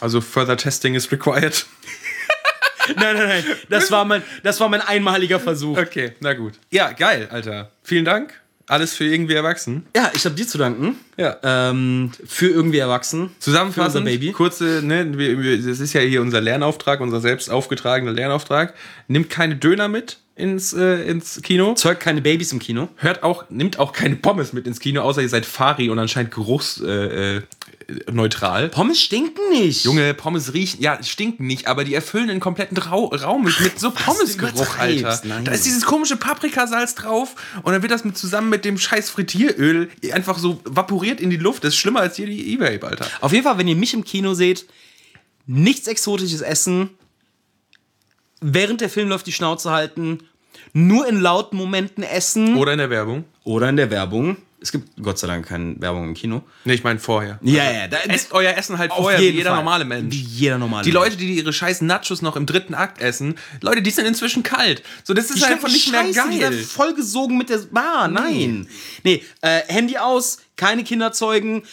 [0.00, 1.64] Also further testing is required.
[2.96, 3.44] Nein, nein, nein.
[3.68, 5.78] Das war mein, das war mein einmaliger Versuch.
[5.78, 6.54] Okay, na gut.
[6.72, 7.70] Ja, geil, Alter.
[7.84, 8.34] Vielen Dank.
[8.66, 9.86] Alles für irgendwie erwachsen.
[9.94, 10.96] Ja, ich habe dir zu danken.
[11.16, 11.36] Ja.
[11.44, 13.30] Ähm, für irgendwie erwachsen.
[13.38, 14.32] Zusammenfassend, Baby.
[14.32, 18.74] kurze, ne, wir, wir, das ist ja hier unser Lernauftrag, unser selbst aufgetragener Lernauftrag.
[19.06, 21.74] Nimmt keine Döner mit ins, äh, ins Kino.
[21.74, 22.88] Zeugt keine Babys im Kino.
[22.96, 26.34] Hört auch, nimmt auch keine Pommes mit ins Kino, außer ihr seid Fari und anscheinend
[26.34, 27.10] geruchsneutral.
[27.10, 27.42] Äh, äh,
[28.10, 28.68] neutral.
[28.68, 29.84] Pommes stinken nicht.
[29.84, 33.78] Junge, Pommes riechen, ja, stinken nicht, aber die erfüllen einen kompletten Rau Raum mit, mit
[33.78, 35.20] so Pommesgeruch, Alter.
[35.24, 35.44] nein.
[35.44, 39.10] Da ist dieses komische Paprikasalz drauf und dann wird das mit, zusammen mit dem scheiß
[39.10, 41.64] Frittieröl einfach so vaporiert in die Luft.
[41.64, 43.06] Das ist schlimmer als jede E-Vape, Alter.
[43.20, 44.66] Auf jeden Fall, wenn ihr mich im Kino seht,
[45.46, 46.90] nichts Exotisches essen,
[48.40, 50.18] während der Film läuft die Schnauze halten,
[50.72, 53.24] nur in lauten Momenten essen Oder in der Werbung.
[53.44, 54.36] oder in der Werbung.
[54.62, 56.42] Es gibt Gott sei Dank keine Werbung im Kino.
[56.64, 57.38] Nee, ich meine vorher.
[57.42, 59.58] Ja, ja, da, Esst euer Essen halt vorher, wie jeder Fall.
[59.58, 60.14] normale Mensch.
[60.14, 60.92] Wie jeder normale Die.
[60.92, 64.82] Leute, die ihre scheiß Nachos noch im dritten Akt essen, Leute, die sind inzwischen kalt.
[65.02, 66.52] So, das ist Die einfach nicht mehr Scheiße, Die geil.
[66.52, 68.06] sind vollgesogen mit der Bar.
[68.08, 68.68] Nein.
[69.02, 71.64] Nee, äh, Handy aus, keine Kinderzeugen,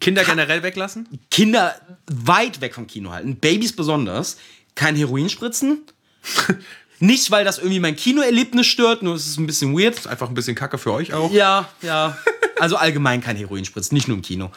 [0.00, 1.06] Kinder generell weglassen?
[1.30, 1.74] Kinder
[2.10, 4.38] weit weg vom Kino halten, Babys besonders,
[4.74, 5.82] kein Heroin spritzen.
[7.02, 9.96] Nicht, weil das irgendwie mein Kinoerlebnis stört, nur es ist ein bisschen weird.
[9.98, 11.32] Ist einfach ein bisschen Kacke für euch auch.
[11.32, 12.16] Ja, ja.
[12.58, 14.50] Also allgemein kein Heroin spritzen, nicht nur im Kino.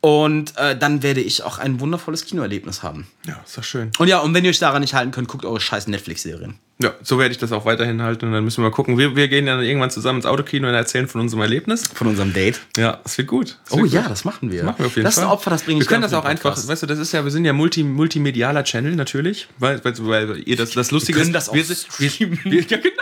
[0.00, 3.08] Und äh, dann werde ich auch ein wundervolles Kinoerlebnis haben.
[3.26, 3.90] Ja, ist doch schön.
[3.98, 6.54] Und ja, und wenn ihr euch daran nicht halten könnt, guckt eure scheiß Netflix-Serien.
[6.80, 8.96] Ja, so werde ich das auch weiterhin halten und dann müssen wir mal gucken.
[8.96, 11.88] Wir, wir gehen dann irgendwann zusammen ins Autokino und erzählen von unserem Erlebnis.
[11.92, 12.60] Von unserem Date.
[12.76, 13.58] Ja, das wird gut.
[13.64, 14.10] Das Oh wird ja, gut.
[14.12, 14.58] das machen wir.
[14.58, 15.24] Das machen wir auf jeden das Fall.
[15.24, 17.00] ist ein Opfer, das bringe Wir ich können gerne das auch einfach, weißt du, das
[17.00, 20.92] ist ja, wir sind ja multi, multimedialer Channel natürlich, weil, weil, weil ihr das, das
[20.92, 21.34] Lustige können ist.
[21.34, 22.92] das auch wir, sind- wir, wir, ja genau.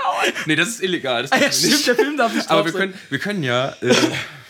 [0.47, 1.21] Nee, das ist illegal.
[1.23, 3.75] Das Ah, ja, wir stimmt, der Film darf nicht Aber wir können, wir können ja,
[3.83, 3.95] äh,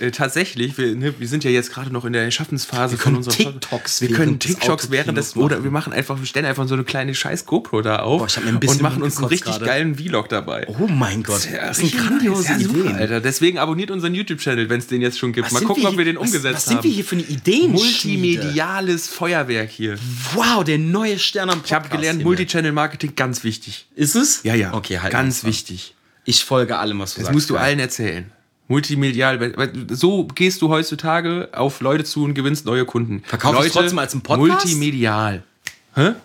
[0.07, 3.17] äh, tatsächlich, wir, ne, wir sind ja jetzt gerade noch in der Schaffensphase Wir von
[3.17, 6.75] unserer TikToks Wir können TikToks während des oder wir machen einfach, wir stellen einfach so
[6.75, 9.17] eine kleine scheiß GoPro da auf Boah, ich hab mir ein bisschen und machen uns
[9.17, 9.65] einen richtig gerade.
[9.65, 10.67] geilen Vlog dabei.
[10.69, 11.49] Oh mein Gott.
[11.51, 12.49] Das sind richtig grandiose.
[12.49, 12.95] Ja, Ideen.
[12.97, 13.21] Alter.
[13.21, 15.47] Deswegen abonniert unseren YouTube-Channel, wenn es den jetzt schon gibt.
[15.47, 16.85] Was Mal gucken, ob wir den was, umgesetzt Was sind haben.
[16.85, 17.73] wir hier für eine Ideen?
[17.73, 19.97] Multimediales Feuerwerk hier.
[20.35, 21.67] Wow, der neue Stern am Podcast.
[21.67, 22.25] Ich habe gelernt, Himmel.
[22.27, 23.87] Multichannel-Marketing ganz wichtig.
[23.95, 24.43] Ist es?
[24.43, 24.75] Ja, ja.
[24.75, 25.13] Okay, halt.
[25.13, 25.95] Ganz wichtig.
[26.25, 27.35] Ich folge allem, was du Das sagst.
[27.35, 28.31] musst du allen erzählen.
[28.69, 29.55] Multimedial,
[29.91, 33.23] so gehst du heutzutage auf Leute zu und gewinnst neue Kunden.
[33.27, 34.67] Verkauf ich's Leute, trotzdem als einen Podcast?
[34.67, 35.45] Multimedial.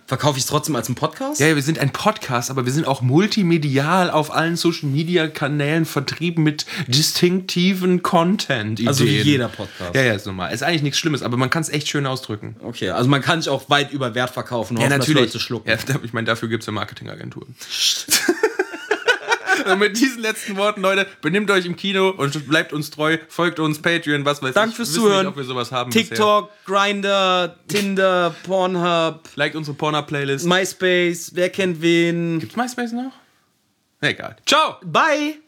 [0.05, 1.39] Verkaufe ich es trotzdem als einen Podcast?
[1.39, 5.29] Ja, ja, wir sind ein Podcast, aber wir sind auch multimedial auf allen Social Media
[5.29, 8.85] Kanälen vertrieben mit distinktiven Content.
[8.85, 9.95] Also wie jeder Podcast.
[9.95, 10.53] Ja, ja, ist normal.
[10.53, 12.57] Ist eigentlich nichts Schlimmes, aber man kann es echt schön ausdrücken.
[12.61, 14.75] Okay, also man kann sich auch weit über Wert verkaufen.
[14.75, 15.21] und Ja, natürlich.
[15.21, 15.69] Leute schlucken.
[15.69, 17.55] Ja, ich meine, dafür gibt es ja Marketingagenturen.
[19.65, 23.59] Und mit diesen letzten Worten, Leute, benimmt euch im Kino und bleibt uns treu, folgt
[23.59, 24.75] uns, Patreon, was weiß Danke ich.
[24.75, 25.25] fürs Wir wissen Zuhören.
[25.25, 26.09] Nicht, ob wir sowas haben bisher.
[26.09, 30.45] TikTok, Grinder, Tinder, Pornhub, Liked unsere Porno-Playlist.
[30.45, 32.39] MySpace, wer kennt wen.
[32.39, 33.11] Gibt's MySpace noch?
[34.01, 34.35] Egal.
[34.45, 34.77] Ciao!
[34.83, 35.39] Bye!